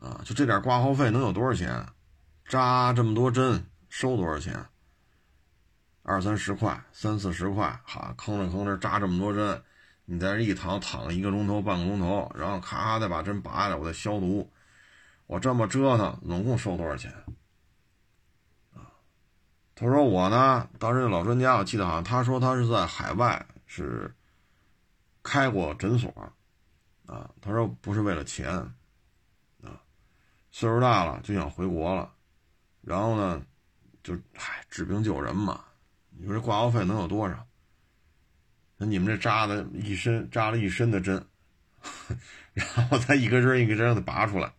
[0.00, 1.86] 啊，就这点挂号费能有多少钱？
[2.44, 4.66] 扎这么多针收多少钱？
[6.02, 9.62] 二三十块，三四十块，哈，吭哧吭哧扎这么多针，
[10.06, 14.50] 你在这一躺躺一个钟头半个钟头，然后咔再把针拔下来，我再消毒，
[15.28, 17.12] 我这么折腾，总共收多少钱？
[18.74, 18.90] 啊
[19.76, 24.12] 他说：“我呢，当时那老专家，我记得好像他说他是在海外是
[25.22, 26.12] 开过诊所，
[27.12, 28.48] 啊，他说不是为了钱，
[29.62, 29.76] 啊，
[30.50, 32.10] 岁数大了就想回国了，
[32.80, 33.44] 然后呢，
[34.02, 35.62] 就嗨治病救人嘛，
[36.08, 37.46] 你说这挂号费能有多少？
[38.78, 41.22] 那你们这扎的一身扎了一身的针，
[42.54, 44.50] 然后再一根针一根针的拔出来，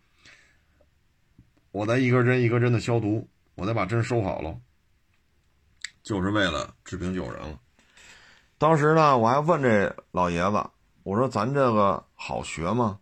[1.72, 4.56] 我再一根针一根针的消毒，我再把针收好了。”
[6.04, 7.58] 就是为了治病救人了。
[8.58, 10.70] 当时呢，我还问这老爷子
[11.02, 12.98] ：“我说咱这个好学吗？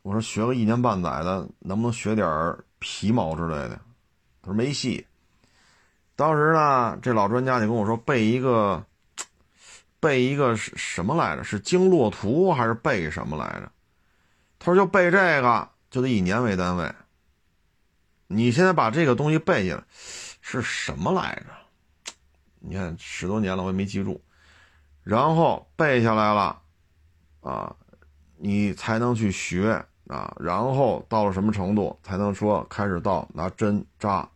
[0.00, 3.78] 我说学个一年半载的，能不能学点皮毛之类的？”
[4.40, 5.06] 他说没戏。
[6.16, 8.82] 当时呢，这老专家就跟我说：“背一个，
[10.00, 11.44] 背一个是什么来着？
[11.44, 13.70] 是经络图还是背什么来着？”
[14.58, 16.90] 他说：“就背这个，就得以年为单位。
[18.28, 19.84] 你现在把这个东西背下来。”
[20.40, 22.12] 是什么来着？
[22.60, 24.24] 你看十多年了，我也没记住。
[25.02, 26.62] 然后背下来了，
[27.40, 27.74] 啊，
[28.36, 30.34] 你才能去学啊。
[30.38, 34.28] 然后到了什么程度，才能说开始到拿针扎。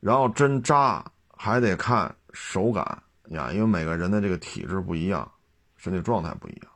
[0.00, 1.04] 然后针扎
[1.36, 5.30] 还得看手感呀，因为每个人的这个体质不一样，
[5.76, 6.72] 身体状态不一样，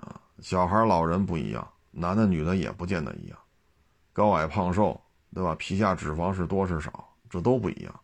[0.00, 3.38] 啊，小孩老人不一样，男的女的也不见得一样，
[4.12, 5.00] 高矮胖瘦。
[5.34, 5.54] 对吧？
[5.54, 8.00] 皮下脂肪是多是少，这都不一样。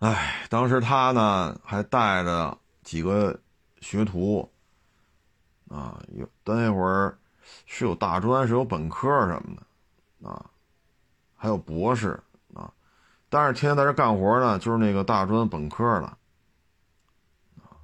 [0.00, 3.38] 哎，当时他呢还带着几个
[3.80, 4.50] 学徒，
[5.68, 7.16] 啊，有那会儿
[7.66, 10.44] 是有大专，是有本科什么的，啊，
[11.36, 12.18] 还有博士
[12.54, 12.72] 啊，
[13.28, 16.16] 但是天天在这干活呢，就是那个大专本科了，
[17.58, 17.76] 啊，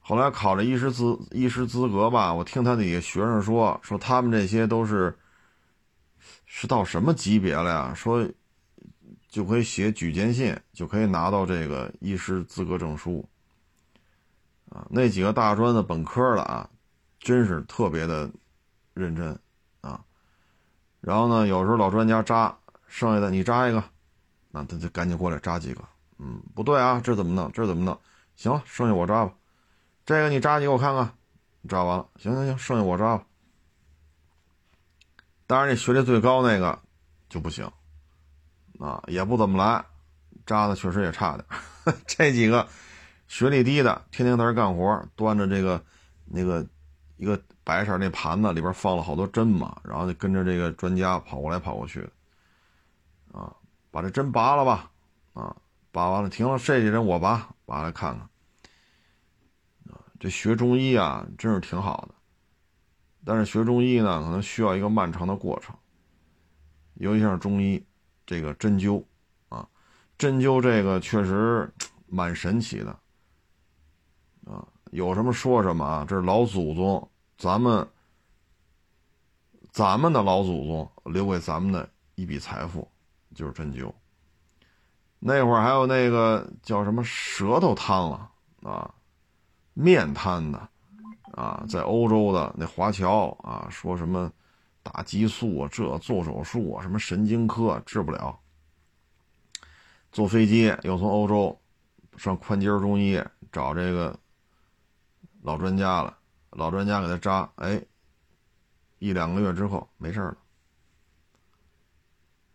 [0.00, 5.18] 后来考了医师资医师资格吧，我听他那些学生说，说他们这些都是。
[6.50, 7.92] 是到什么级别了呀？
[7.94, 8.26] 说
[9.28, 13.28] 就可以写举荐信，就可以拿到这个医师资格证书
[14.70, 14.86] 啊。
[14.90, 16.68] 那几个大专的本科的啊，
[17.20, 18.30] 真是特别的
[18.94, 19.38] 认真
[19.82, 20.02] 啊。
[21.00, 23.84] 然后呢，有时候老专家扎，剩下的你扎一个，
[24.50, 25.84] 那他就赶紧过来扎几个。
[26.18, 27.52] 嗯，不对啊，这怎么弄？
[27.52, 28.00] 这怎么弄？
[28.34, 29.32] 行了，剩下我扎吧。
[30.06, 31.14] 这个你扎几个我看看。
[31.68, 33.26] 扎完了，行行行，剩下我扎吧。
[35.46, 36.78] 当然，这学历最高那个
[37.28, 37.70] 就不行，
[38.78, 39.84] 啊，也不怎么来，
[40.46, 41.44] 扎的确实也差点。
[42.06, 42.66] 这几个
[43.26, 45.82] 学历低的，天天在这干活，端着这个
[46.26, 46.66] 那个
[47.16, 52.08] 一个白色那盘子，里边放了好多针嘛，然后就跟着这个专家跑过来跑过去，
[53.32, 53.54] 啊，
[53.90, 54.90] 把这针拔了吧，
[55.34, 55.56] 啊，
[55.90, 58.20] 拔完了停了，这些人我拔，拔来看看，
[59.92, 62.14] 啊，这学中医啊，真是挺好的。
[63.24, 65.76] 但是学中医呢，可能需要一个漫长的过程。
[66.94, 67.84] 尤其像中医，
[68.28, 69.02] 这个针灸
[69.48, 69.66] 啊，
[70.18, 71.72] 针灸这个确实
[72.06, 72.90] 蛮神奇的
[74.44, 74.68] 啊。
[74.90, 77.88] 有什么说什么啊，这是老祖宗，咱们
[79.72, 82.86] 咱们的老祖宗留给咱们的一笔财富，
[83.34, 83.90] 就是针灸。
[85.18, 88.30] 那会儿还有那个叫什么舌头瘫了
[88.62, 88.94] 啊，
[89.72, 90.68] 面瘫的。
[91.32, 94.32] 啊，在欧洲的那华侨啊，说什么
[94.90, 98.38] 打激素啊，这做手术啊，什么神经科治不了。
[100.10, 101.60] 坐飞机又从欧洲
[102.16, 103.22] 上宽街中医
[103.52, 104.18] 找这个
[105.42, 106.16] 老专家了，
[106.50, 107.80] 老专家给他扎，哎，
[108.98, 110.38] 一两个月之后没事了。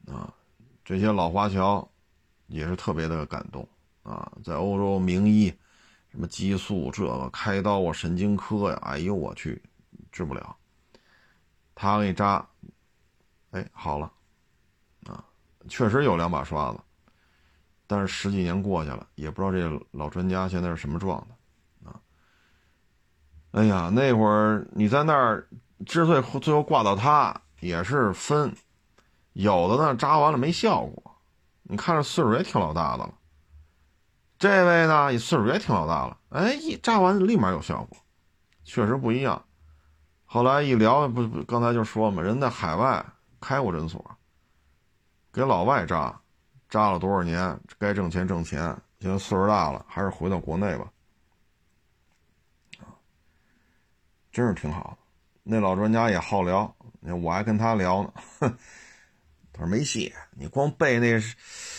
[0.08, 0.34] 啊，
[0.84, 1.88] 这些老华侨
[2.48, 3.68] 也是特别的感动
[4.02, 5.54] 啊，在欧洲名医。
[6.10, 9.62] 什么激素这个开刀啊，神经科呀，哎呦我去，
[10.12, 10.56] 治不了。
[11.76, 12.48] 他给你扎，
[13.52, 14.12] 哎，好了，
[15.06, 15.24] 啊，
[15.68, 16.80] 确实有两把刷子，
[17.88, 22.00] 但是十几年过去了，也不知道这老专家现在是什么状态，啊。
[23.52, 25.48] 哎呀，那会儿你在那儿，
[25.86, 28.56] 之所以最后挂到他，也是分，
[29.34, 31.16] 有的呢扎完了没效果，
[31.64, 33.14] 你看着岁数也挺老大的了。
[34.40, 37.98] 这位呢岁数也挺老大了，哎，一扎完立马有效果，
[38.64, 39.46] 确实不一样。
[40.34, 43.06] 后来一聊，不不，刚才就说嘛，人在海外
[43.40, 44.04] 开过诊所，
[45.32, 46.20] 给老外扎，
[46.68, 50.92] 扎了多少年，该挣钱挣钱，现在岁数大了，还是回到国内吧。
[54.32, 55.06] 真是挺好的。
[55.44, 56.76] 那老专家也好聊，
[57.22, 58.12] 我还跟他聊呢。
[59.54, 61.36] 他说没戏，你光背那是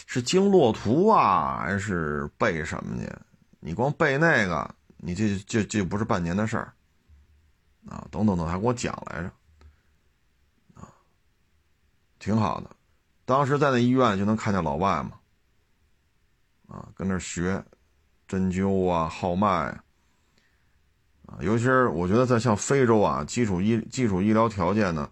[0.06, 3.12] 是经络图啊，还是背什么去？
[3.58, 6.72] 你光背那个，你这这这不是半年的事儿
[7.88, 8.06] 啊！
[8.10, 9.30] 等等等，还给我讲来着
[10.80, 10.88] 啊，
[12.18, 12.70] 挺好的。
[13.24, 15.18] 当时在那医院就能看见老外嘛，
[16.68, 17.64] 啊，跟那学
[18.26, 19.48] 针灸啊、号脉
[21.26, 25.10] 啊，尤其是我觉得在像非洲啊，基础医基础医疗条件呢，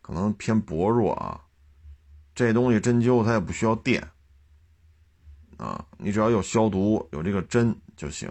[0.00, 1.42] 可能偏薄弱啊。
[2.34, 4.06] 这东西针灸它也不需要电，
[5.56, 8.30] 啊，你只要有消毒，有这个针就行，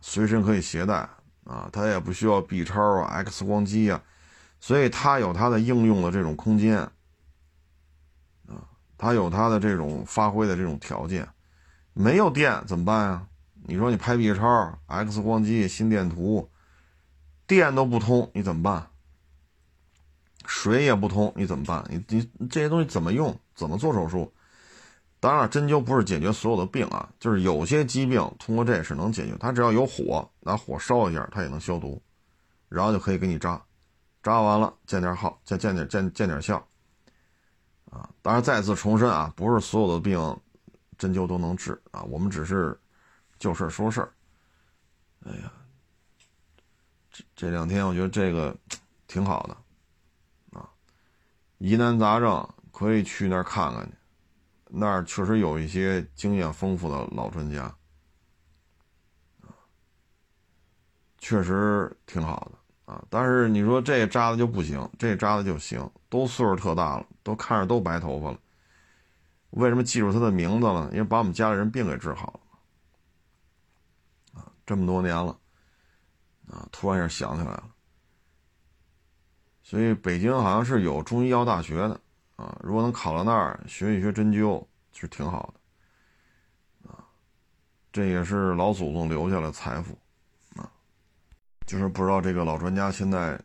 [0.00, 1.08] 随身可以携带
[1.44, 4.02] 啊，它也不需要 B 超啊、X 光机啊，
[4.60, 6.78] 所以它有它的应用的这种空间，
[8.46, 8.66] 啊，
[8.96, 11.28] 它有它的这种发挥的这种条件，
[11.92, 13.26] 没有电怎么办呀？
[13.64, 16.48] 你说你拍 B 超、X 光机、心电图，
[17.46, 18.86] 电都不通，你怎么办？
[20.46, 21.84] 水也不通，你怎么办？
[21.88, 22.02] 你
[22.38, 23.38] 你这些东西怎么用？
[23.54, 24.32] 怎么做手术？
[25.20, 29.36] 当然，针灸不是解决所有的病啊，就是有些疾病通过这是能解决。
[29.38, 32.02] 它只要有火，拿火烧一下，它也能消毒，
[32.70, 33.62] 然后就可以给你扎，
[34.22, 36.56] 扎完了见点好，见见点见见点效。
[37.90, 40.18] 啊，当然再次重申啊，不是所有的病
[40.96, 42.78] 针灸都能治啊，我们只是
[43.38, 44.10] 就事说事儿。
[45.26, 45.52] 哎呀，
[47.12, 48.56] 这这两天我觉得这个
[49.06, 50.66] 挺好的啊。
[51.58, 53.92] 疑难杂症可以去那儿看看去，
[54.72, 57.74] 那儿确实有一些经验丰富的老专家，
[61.18, 63.04] 确实挺好的啊。
[63.10, 68.38] 但是你说这扎的就不行，这扎的就行，都岁数特大了，都看着都白头发了。
[69.50, 70.88] 为什么记住他的名字了？
[70.92, 72.40] 因为把我们家里人病给治好
[74.34, 75.36] 了啊，这么多年了
[76.48, 77.68] 啊，突然一下想起来了。
[79.64, 82.00] 所以北京好像是有中医药大学的
[82.40, 85.52] 啊，如果能考到那儿学一学针灸，其实挺好
[86.82, 87.04] 的啊。
[87.92, 89.98] 这也是老祖宗留下的财富
[90.56, 90.72] 啊。
[91.66, 93.38] 就是不知道这个老专家现在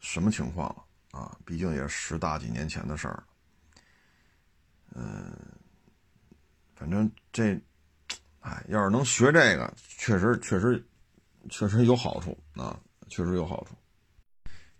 [0.00, 1.38] 什么情况了啊？
[1.44, 3.22] 毕竟也十大几年前的事儿。
[4.96, 5.32] 嗯，
[6.74, 7.56] 反正这，
[8.40, 10.84] 哎，要是能学这个，确实确实
[11.48, 12.76] 确实有好处啊，
[13.08, 13.76] 确实有好处。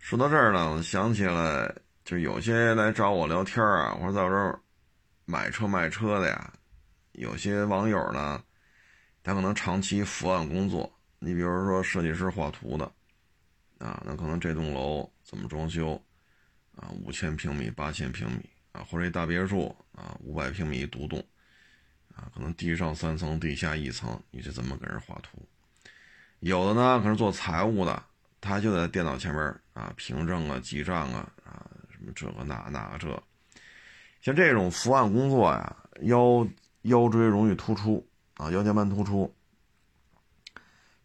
[0.01, 1.73] 说到这儿呢，我想起来，
[2.05, 4.61] 就有些来找我聊天啊，或者在我这儿
[5.25, 6.53] 买车卖车的呀，
[7.13, 8.45] 有些网友呢，
[9.23, 10.93] 他可能长期伏案工作。
[11.19, 12.85] 你比如说设计师画图的，
[13.79, 15.95] 啊，那可能这栋楼怎么装修，
[16.77, 21.19] 啊，五千平米、八千平米啊，或者一大别墅啊，五百平米独栋，
[22.15, 25.39] 啊，可能地上三层，地下一层，你这怎么给人画图？
[26.41, 28.03] 有的呢，可能做财务的。
[28.43, 29.43] 他就在电脑前面
[29.73, 31.33] 啊，凭证啊，记账啊，
[32.13, 33.23] 这个那那个这，
[34.21, 36.47] 像这种伏案工作呀，腰
[36.83, 39.33] 腰椎容易突出啊，腰间盘突出。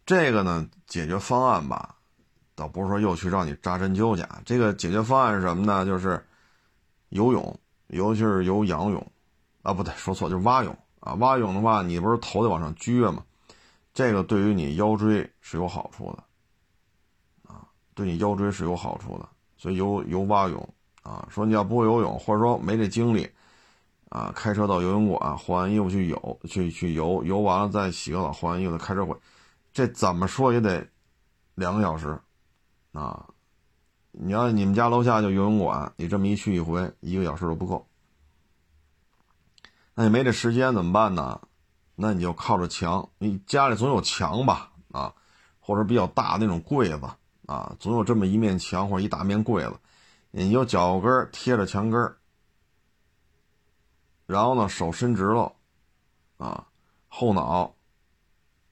[0.06, 1.96] 这个呢，解决方案吧，
[2.54, 5.86] 倒不是说又去让你扎针灸去，这个解决方案是什么呢？
[5.86, 6.24] 就是
[7.10, 9.12] 游泳，尤其是游仰泳，
[9.62, 11.14] 啊，不对，说错，就是蛙泳啊。
[11.14, 13.24] 蛙泳的话，你不是头得往上撅吗？
[13.94, 16.24] 这个对于你腰椎是有好处的。
[17.52, 23.30] 啊对你腰椎是有好处的，所以游游蛙泳啊，说你要不会游泳，或者说没这精力
[24.08, 29.16] 啊，开车到游泳馆换完衣服去游，去去游，游完了再洗个澡，换完衣服再开车回，
[29.72, 30.86] 这怎么说也得
[31.54, 32.18] 两个小时
[32.92, 33.26] 啊！
[34.12, 37.86] 你要你们家楼下就游泳馆，你这么一去一回，一个小时都不够。
[39.94, 41.40] 那你没这时间怎么办呢？
[41.94, 44.72] 那你就靠着墙，你家里总有墙吧？
[44.90, 45.14] 啊，
[45.60, 47.00] 或者比较大那种柜子。
[47.46, 49.76] 啊，总有这么一面墙或者一大面柜子，
[50.30, 52.16] 你就脚后跟贴着墙根
[54.26, 55.52] 然后呢手伸直了，
[56.38, 56.66] 啊，
[57.08, 57.74] 后脑，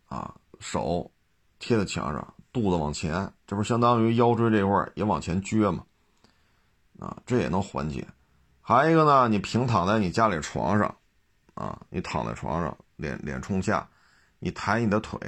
[0.06, 1.10] 啊手
[1.58, 5.84] 贴在墙上，肚子往前，这不相当于腰椎这块也往前撅吗？
[7.00, 8.06] 啊，这也能缓解。
[8.60, 10.96] 还一个呢，你平躺在你家里床上，
[11.54, 13.88] 啊，你躺在床上，脸脸冲下，
[14.38, 15.18] 你抬你的腿，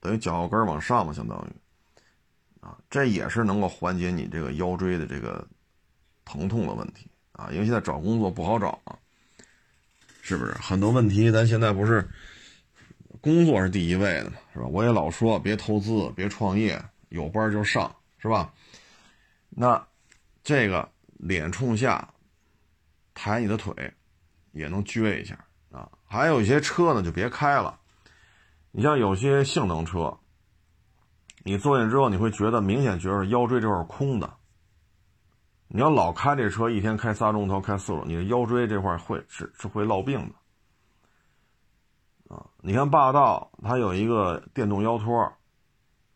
[0.00, 1.56] 等于脚后跟往上嘛，相当于。
[2.60, 5.46] 啊，这也是能够缓解你这个腰椎的这个
[6.26, 8.98] 疼痛的问题啊，因为现在找工作不好找啊，
[10.20, 10.52] 是不是？
[10.54, 12.06] 很多问题咱现在不是
[13.22, 14.66] 工作是第一位的嘛，是吧？
[14.66, 18.52] 我也老说别投资，别创业，有班就上，是吧？
[19.48, 19.86] 那
[20.42, 22.12] 这个脸冲下，
[23.14, 23.72] 抬你的腿，
[24.52, 25.38] 也能撅一下
[25.70, 25.88] 啊。
[26.04, 27.78] 还有一些车呢，就别开了。
[28.72, 30.18] 你像有些性能车，
[31.44, 34.34] 你坐进之后，你会觉得明显觉得腰椎这块空的。
[35.76, 40.34] 你要老开这车，一天开仨钟头，开四种，你的腰椎这块会是是会落病的。
[42.34, 45.30] 啊，你看霸道，它有一个电动腰托，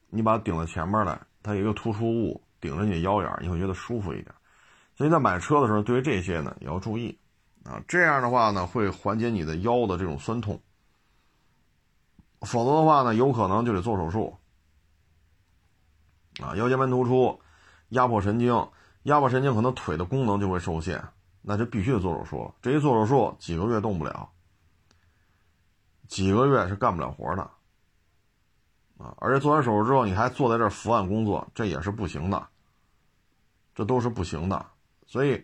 [0.08, 4.34] 你把它顶到前面来，它有一个突出物顶着你的腰眼，你会觉得舒服一点。
[4.96, 7.18] 所以在买车的时候，对于这些呢也要注意
[7.64, 10.58] 啊，这样的话呢会缓解你的腰的这种酸痛。
[12.40, 14.34] 否则的话呢，有可能就得做手术。
[16.42, 17.38] 啊，腰间盘突出，
[17.90, 18.66] 压迫神经，
[19.04, 21.02] 压迫神经可能腿的功能就会受限，
[21.40, 22.54] 那就必须得做手术了。
[22.60, 24.28] 这一做手术，几个月动不了，
[26.06, 27.42] 几个月是干不了活的。
[28.98, 32.46] 啊，而且做完手术之后，你还坐在这儿伏案工作，这也是不行的。
[33.74, 34.66] 这都是不行的，
[35.06, 35.42] 所以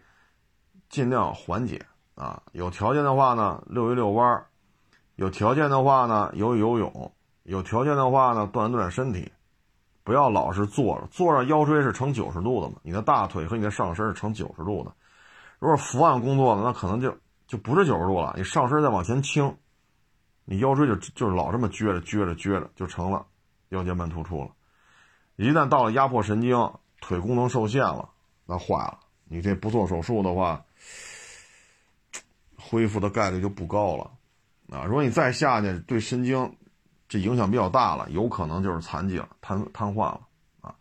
[0.91, 2.43] 尽量缓解啊。
[2.53, 4.45] 有条件的话呢，遛一遛弯儿；
[5.15, 6.91] 有条件的话呢，游一游泳；
[7.45, 9.33] 有条件的话呢，锻炼锻炼身体。
[10.07, 14.95] 不要老是坐着，坐着腰椎是呈九十度的嘛，你的大腿和你的上身是呈九十度的。
[15.59, 17.13] 如果伏案工作呢，那可能就
[17.49, 19.57] 就不是九十度了，你上身再往前倾，
[20.45, 23.27] 你腰椎就就是老这么撅着撅着撅着，就成了
[23.71, 24.51] 腰间盘突出了。
[25.35, 28.09] 一旦到了压迫神经，腿功能受限了，
[28.47, 29.01] 那坏了。
[29.25, 30.65] 你这不做手术的话，
[32.57, 34.09] 恢复的概率就不高了。
[34.71, 36.57] 啊，如果你再下去，对神经。
[37.09, 40.21] 这影响比较大了，有可能就是残疾了、瘫瘫痪了
[40.61, 40.75] 啊！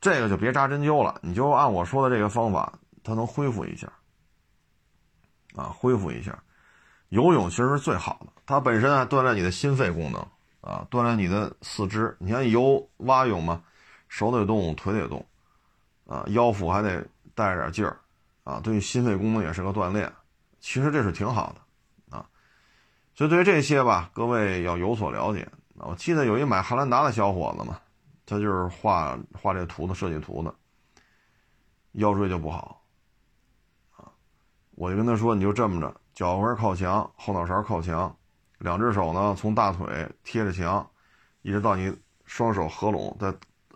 [0.00, 2.72] 这个就别扎针灸了，你就按我说的这个方法，
[3.02, 3.86] 它能恢复一下
[5.54, 6.38] 啊，恢复一下。
[7.10, 10.20] 游泳其实是最好的，它本身还锻炼你的心肺功能
[10.62, 12.16] 啊，锻炼你的四肢。
[12.18, 13.62] 你看游蛙泳嘛，
[14.08, 15.24] 手得动，腿得动
[16.06, 18.00] 啊，腰腹还得带着点劲儿
[18.44, 20.10] 啊，对心肺功能也是个锻炼。
[20.58, 21.60] 其实这是挺好的。
[23.14, 25.48] 所以对于这些吧，各位要有所了解。
[25.74, 27.78] 我记得有一买汉兰达的小伙子嘛，
[28.26, 30.52] 他就是画画这图的设计图的，
[31.92, 32.82] 腰椎就不好
[33.96, 34.10] 啊。
[34.72, 38.16] 我就跟他说，你就这么着，脚跟靠墙，后脑勺靠墙，
[38.58, 40.88] 两只手呢从大腿贴着墙，
[41.42, 43.32] 一直到你双手合拢在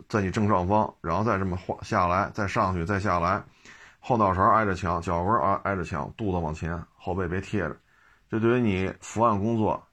[0.07, 3.41] 在你正上方，然后再这么画下来，再上去，再下来，
[3.99, 7.77] 后脑勺挨着墙，脚跟挨挨着墙，肚子往前，后背别贴着。
[8.29, 9.83] 这对于你伏案工作，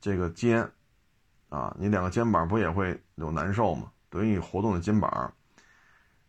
[0.00, 0.68] 这个肩，
[1.48, 3.92] 啊，你两个肩膀不也会有难受吗？
[4.10, 5.32] 对于你活动的肩膀，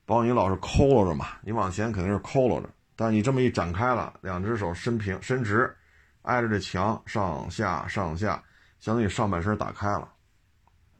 [0.06, 5.76] 包括你老是佝偻着嘛，你往前肯定是佝偻着，但你这么一展开了，两只手伸平伸直，
[6.22, 8.44] 挨着这墙上下上下，
[8.80, 10.14] 相当于上半身打开了，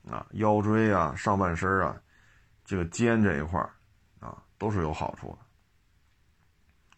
[0.10, 1.96] 啊，腰椎啊，上半身啊，
[2.66, 3.62] 这个肩这一块
[4.20, 6.98] 啊，都是有好处的，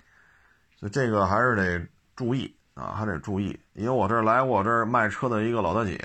[0.77, 1.85] 所以这个还是得
[2.15, 2.55] 注意。
[2.79, 5.99] 啊，还得注意，因为我这儿来我这儿卖车的一个老大姐，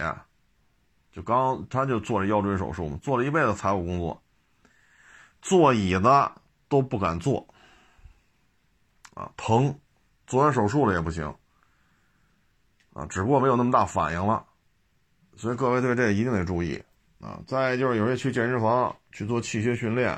[1.13, 4.21] 就刚她就做了腰椎手术嘛，做了一辈子财务工作，
[5.41, 6.11] 坐椅子
[6.69, 7.47] 都不敢坐，
[9.15, 9.79] 啊，疼，
[10.27, 11.33] 做完手术了也不行，
[12.93, 14.45] 啊，只不过没有那么大反应了，
[15.37, 16.83] 所以各位对这一定得注意
[17.21, 17.39] 啊。
[17.47, 20.11] 再就是有些去健身房去做器械训练，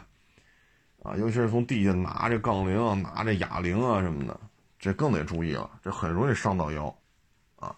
[1.02, 4.40] 啊，尤其是从地下拿这杠铃、拿这哑铃啊什么的。
[4.78, 6.94] 这更得注意了，这很容易伤到腰，
[7.56, 7.74] 啊，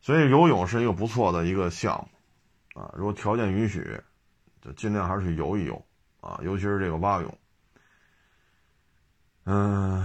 [0.00, 2.06] 所以游泳是一个不错的一个项
[2.74, 4.00] 目，啊，如果条件允许，
[4.60, 5.84] 就尽量还是去游一游，
[6.20, 7.38] 啊，尤其是这个蛙泳，
[9.44, 10.04] 嗯，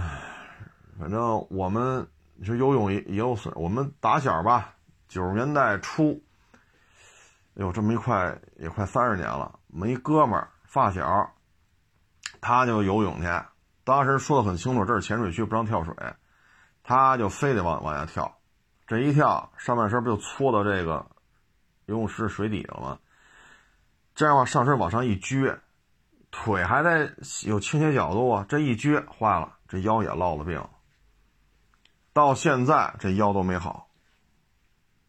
[0.98, 4.74] 反正我们你说游泳也也有损，我们打小吧，
[5.06, 6.22] 九十年代初，
[7.54, 11.30] 哎呦，这么一快也快三十年了，我们一哥们儿发小，
[12.40, 13.26] 他就游泳去。
[13.84, 15.94] 当时说的很清楚，这是浅水区，不让跳水，
[16.82, 18.38] 他就非得往往下跳，
[18.86, 21.06] 这一跳，上半身不就搓到这个
[21.86, 22.98] 游泳池水底了吗？
[24.14, 25.58] 这样话，上身往上一撅，
[26.30, 27.10] 腿还在
[27.46, 30.62] 有倾斜角度啊，这一撅坏了，这腰也落了病。
[32.12, 33.88] 到现在这腰都没好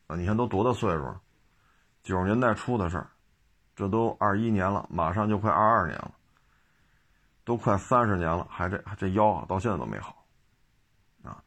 [0.08, 0.16] 啊！
[0.16, 1.14] 你看都多大岁数？
[2.04, 3.10] 九十年代初的事儿，
[3.76, 6.12] 这都二一年了，马上就快二二年了。
[7.52, 10.24] 都快三十年了，还这这腰啊到现在都没好，
[11.22, 11.44] 啊，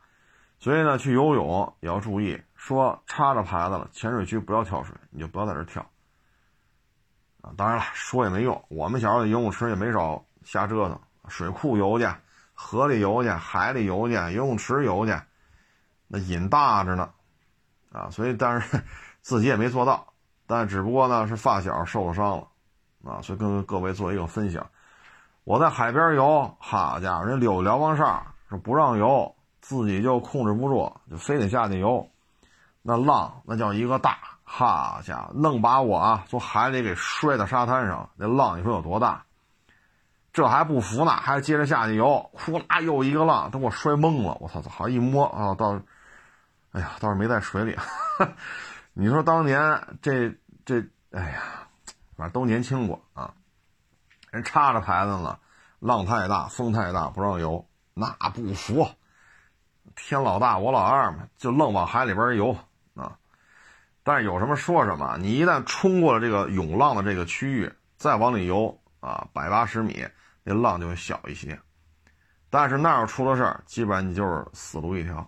[0.58, 5.80] 所以呢，去游泳也要注意，说插着牌子了，浅水区不要跳水，你就不要在这跳，
[7.40, 12.06] 啊，当然了，说也没用，我们小时候游泳池也没少瞎折腾，水库游去，
[12.52, 15.18] 河里游去，海里游去，游泳池游去，
[16.06, 17.14] 那瘾大着呢，
[17.92, 18.82] 啊，所以但是
[19.22, 20.12] 自己也没做到，
[20.46, 24.68] 但只不过呢是发小受了伤了，啊，所以跟各位做一个分享。
[25.44, 32.08] 我在海边游，好家伙，人柳辽王哨说不让游，自己就控制不住，就非得下去游，
[32.80, 39.22] 那浪那叫一个大，好家伙，愣把我啊从海里给摔到沙滩上，那浪你说有多大？
[40.32, 44.36] 这还不服呢，还接着下去游，呼啦又一个浪，都给我摔懵了。
[44.40, 45.78] 我操，好一摸啊，倒，
[46.72, 47.76] 哎呀，倒是没在水里。
[48.94, 49.60] 你说当年
[50.00, 50.34] 这
[50.64, 50.82] 这，
[51.12, 51.42] 哎呀，
[52.16, 53.30] 反正都年轻过啊。
[54.34, 55.38] 人插着牌子呢，
[55.78, 57.64] 浪太大，风太大，不让游，
[57.94, 58.84] 那不服。
[59.94, 62.50] 天老大我老二嘛，就愣往海里边游
[62.96, 63.16] 啊。
[64.02, 70.04] 但是有什么说什么，你一旦冲过了这个涌浪的这个区域，再往里游啊，百八十米。
[70.42, 71.58] 那浪就会小一些，
[72.50, 75.26] 但是那要出了事儿，基本上你就是死路一条，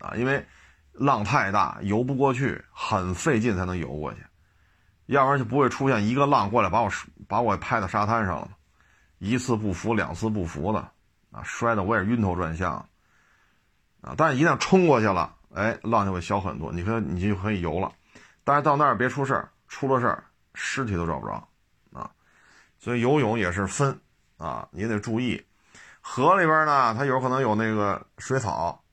[0.00, 0.44] 啊，因为
[0.90, 4.25] 浪太大，游不过去，很费劲才能游过去，
[5.06, 6.90] 要不然就不会出现一个浪过来把我
[7.26, 8.48] 把我拍到沙滩上了
[9.18, 10.78] 一次不服，两次不服的，
[11.32, 12.74] 啊，摔得我也晕头转向，
[14.02, 17.92] 啊，但是一旦冲过去了，哎，浪就会小很多，你可你就可以游了，
[18.44, 21.48] 但是到那儿别出事儿，出了事儿，尸体都找不着，
[21.92, 22.10] 啊，
[22.78, 23.98] 所以游泳也是分。
[24.38, 25.42] 啊，你得注意，
[26.02, 28.84] 河里边呢，它有可能有那个水草，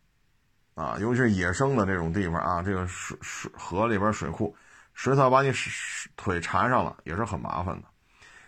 [0.74, 4.56] 啊，尤其是野生的这种地方啊，这个水水河里边水库，
[4.94, 5.52] 水草把你
[6.16, 7.88] 腿缠上了也是很麻烦的。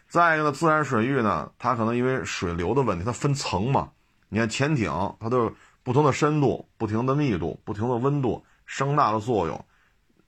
[0.07, 3.91] 再一个呢，自然水域呢，它可能因为水流的问题，它分层嘛。
[4.29, 9.65] 你看潜艇，它都有不同的深度、不停的密度、不同的温度、声纳的作用、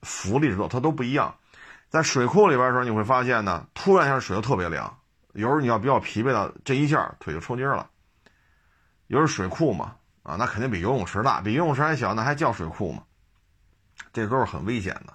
[0.02, 1.34] 浮力之作，它都不一样。
[1.90, 4.98] 在水库里边的时候，你会发现呢，突然一下水就特别凉。
[5.34, 7.90] 有时候你要比较疲惫的这一下腿就抽筋了。
[9.08, 13.04] 有时水库嘛，啊，那肯定比游泳池大，比游泳池还小，那还叫水库嘛？
[14.12, 15.14] 这都是很危险的。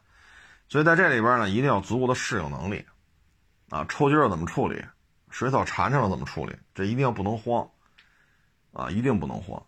[0.72, 2.82] 所以在这里边呢，一定要足够的适应能力，
[3.68, 4.82] 啊，抽筋了怎么处理？
[5.28, 6.56] 水草缠上了怎么处理？
[6.74, 7.68] 这一定要不能慌，
[8.72, 9.62] 啊，一定不能慌，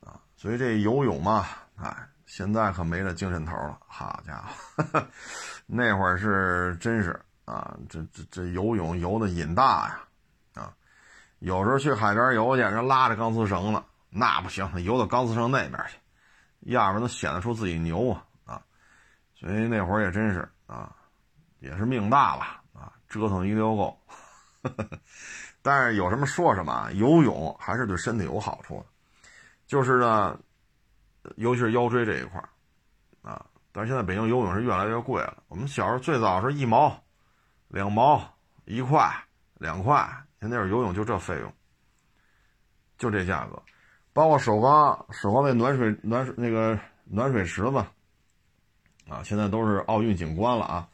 [0.00, 1.46] 啊，所以这游泳嘛，
[1.76, 1.96] 哎，
[2.26, 3.78] 现在可没这精神头了。
[3.88, 5.06] 好家伙，
[5.64, 7.18] 那会儿是真是。
[7.46, 10.00] 啊，这这这游泳游的瘾大呀，
[10.62, 10.74] 啊，
[11.38, 15.96] 有时候去海边游去，人拉着钢丝绳了，那不行，游到钢丝绳那边去，
[16.70, 18.22] 要不然能显得出自己牛啊，
[19.40, 20.94] 所以那会儿也真是啊，
[21.60, 23.98] 也是命大吧啊，折腾一溜够，
[25.62, 28.86] 但是有什么说什么，游泳还是对身体有好处的，
[29.66, 30.38] 就是呢，
[31.36, 32.38] 尤其是腰椎这一块
[33.22, 37.02] 啊，但是现在北京游泳是越来越贵了，我们小时候最早是一毛。
[37.72, 38.20] 两毛
[38.64, 39.08] 一块
[39.54, 40.04] 两块，
[40.40, 41.54] 现在是游泳就这费用，
[42.98, 43.62] 就这价格，
[44.12, 47.86] 包括首钢首钢那暖水暖水那个暖水池子，
[49.10, 50.88] 啊，现在都是奥运景观了啊。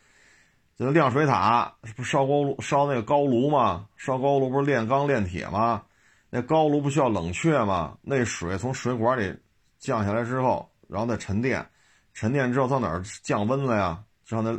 [0.79, 3.87] 这个亮水塔不烧高炉烧那个高炉吗？
[3.97, 5.83] 烧高炉不是炼钢炼铁吗？
[6.31, 7.97] 那高炉不需要冷却吗？
[8.03, 9.39] 那水从水管里
[9.79, 11.65] 降下来之后，然后再沉淀，
[12.15, 14.03] 沉淀之后到哪儿降温了呀？
[14.25, 14.59] 上那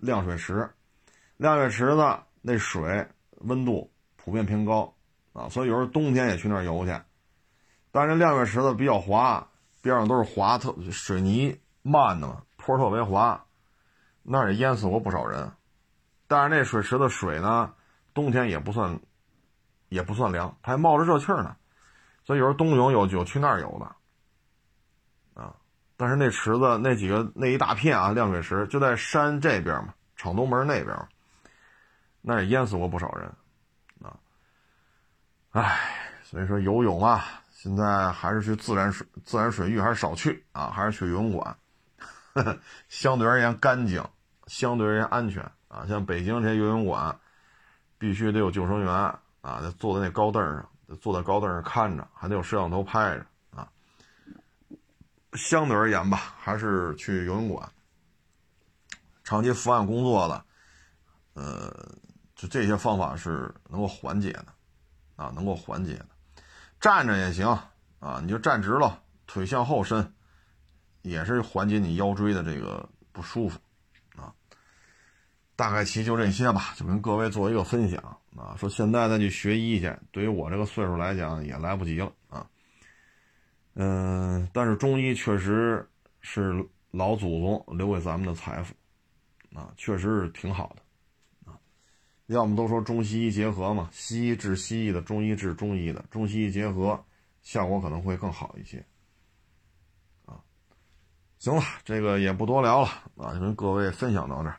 [0.00, 0.68] 亮水池。
[1.38, 3.06] 亮水池子那水
[3.38, 4.94] 温度普遍偏高
[5.32, 6.94] 啊，所以有时候冬天也去那儿游去。
[7.90, 9.46] 但是亮水池子比较滑，
[9.80, 13.42] 边上都是滑特水泥漫的嘛，坡特别滑，
[14.22, 15.50] 那儿也淹死过不少人。
[16.26, 17.72] 但是那水池的水呢，
[18.12, 19.00] 冬天也不算
[19.88, 21.56] 也不算凉，还冒着热气呢。
[22.24, 25.56] 所以有时候冬泳有有去那儿游的啊。
[25.96, 30.94] 但是那池子那几个那一大片啊，亮水池就在山这边嘛，厂东门那边。
[32.20, 33.32] 那也淹死过不少人，
[34.02, 34.12] 啊，
[35.52, 35.78] 唉，
[36.22, 41.56] 所以说游泳啊，现在还是去自然水自然水域还是少去啊，还是去游泳馆，
[42.88, 44.04] 相对而言干净，
[44.46, 45.86] 相对而言安全啊。
[45.86, 47.18] 像北京这些游泳馆，
[47.98, 50.68] 必须得有救生员啊，得坐在那高凳上，
[51.00, 53.68] 坐在高凳上看着，还得有摄像头拍着啊。
[55.34, 57.70] 相对而言吧，还是去游泳馆。
[59.24, 60.44] 长期伏案工作的，
[61.34, 61.88] 呃。
[62.38, 64.46] 就这些方法是能够缓解的，
[65.16, 66.06] 啊，能够缓解的，
[66.78, 67.44] 站着也行
[67.98, 70.14] 啊，你就站直了，腿向后伸，
[71.08, 73.58] 也是缓解你腰椎的这个不舒服，
[74.16, 74.32] 啊，
[75.56, 78.00] 大概其就这些吧，就跟各位做一个分享
[78.36, 82.46] 啊，说现在再去学医去，对于我这个岁数来讲也来不及了啊，
[83.74, 85.88] 嗯，但是中医确实
[86.20, 88.74] 是老祖宗留给咱们的财富，
[89.54, 90.82] 啊，确实是挺好的。
[92.26, 97.02] 要么都说中西医结合嘛，西医治西医的，中医治中医的，中西医结合，
[97.40, 98.84] 效果可能会更好一些。
[101.38, 104.56] 行了，这个也不多聊了啊，就跟各位分享到这儿。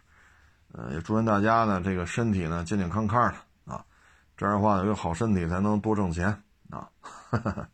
[0.72, 3.84] 呃，也祝愿大家呢，这个身体呢健健康康的啊，
[4.38, 6.28] 这样的话有个好身体才能多挣钱
[6.70, 6.88] 啊。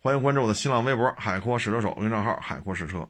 [0.00, 3.08] 欢迎关注我的新浪微博“海阔试车手”微信账号“海阔试车”。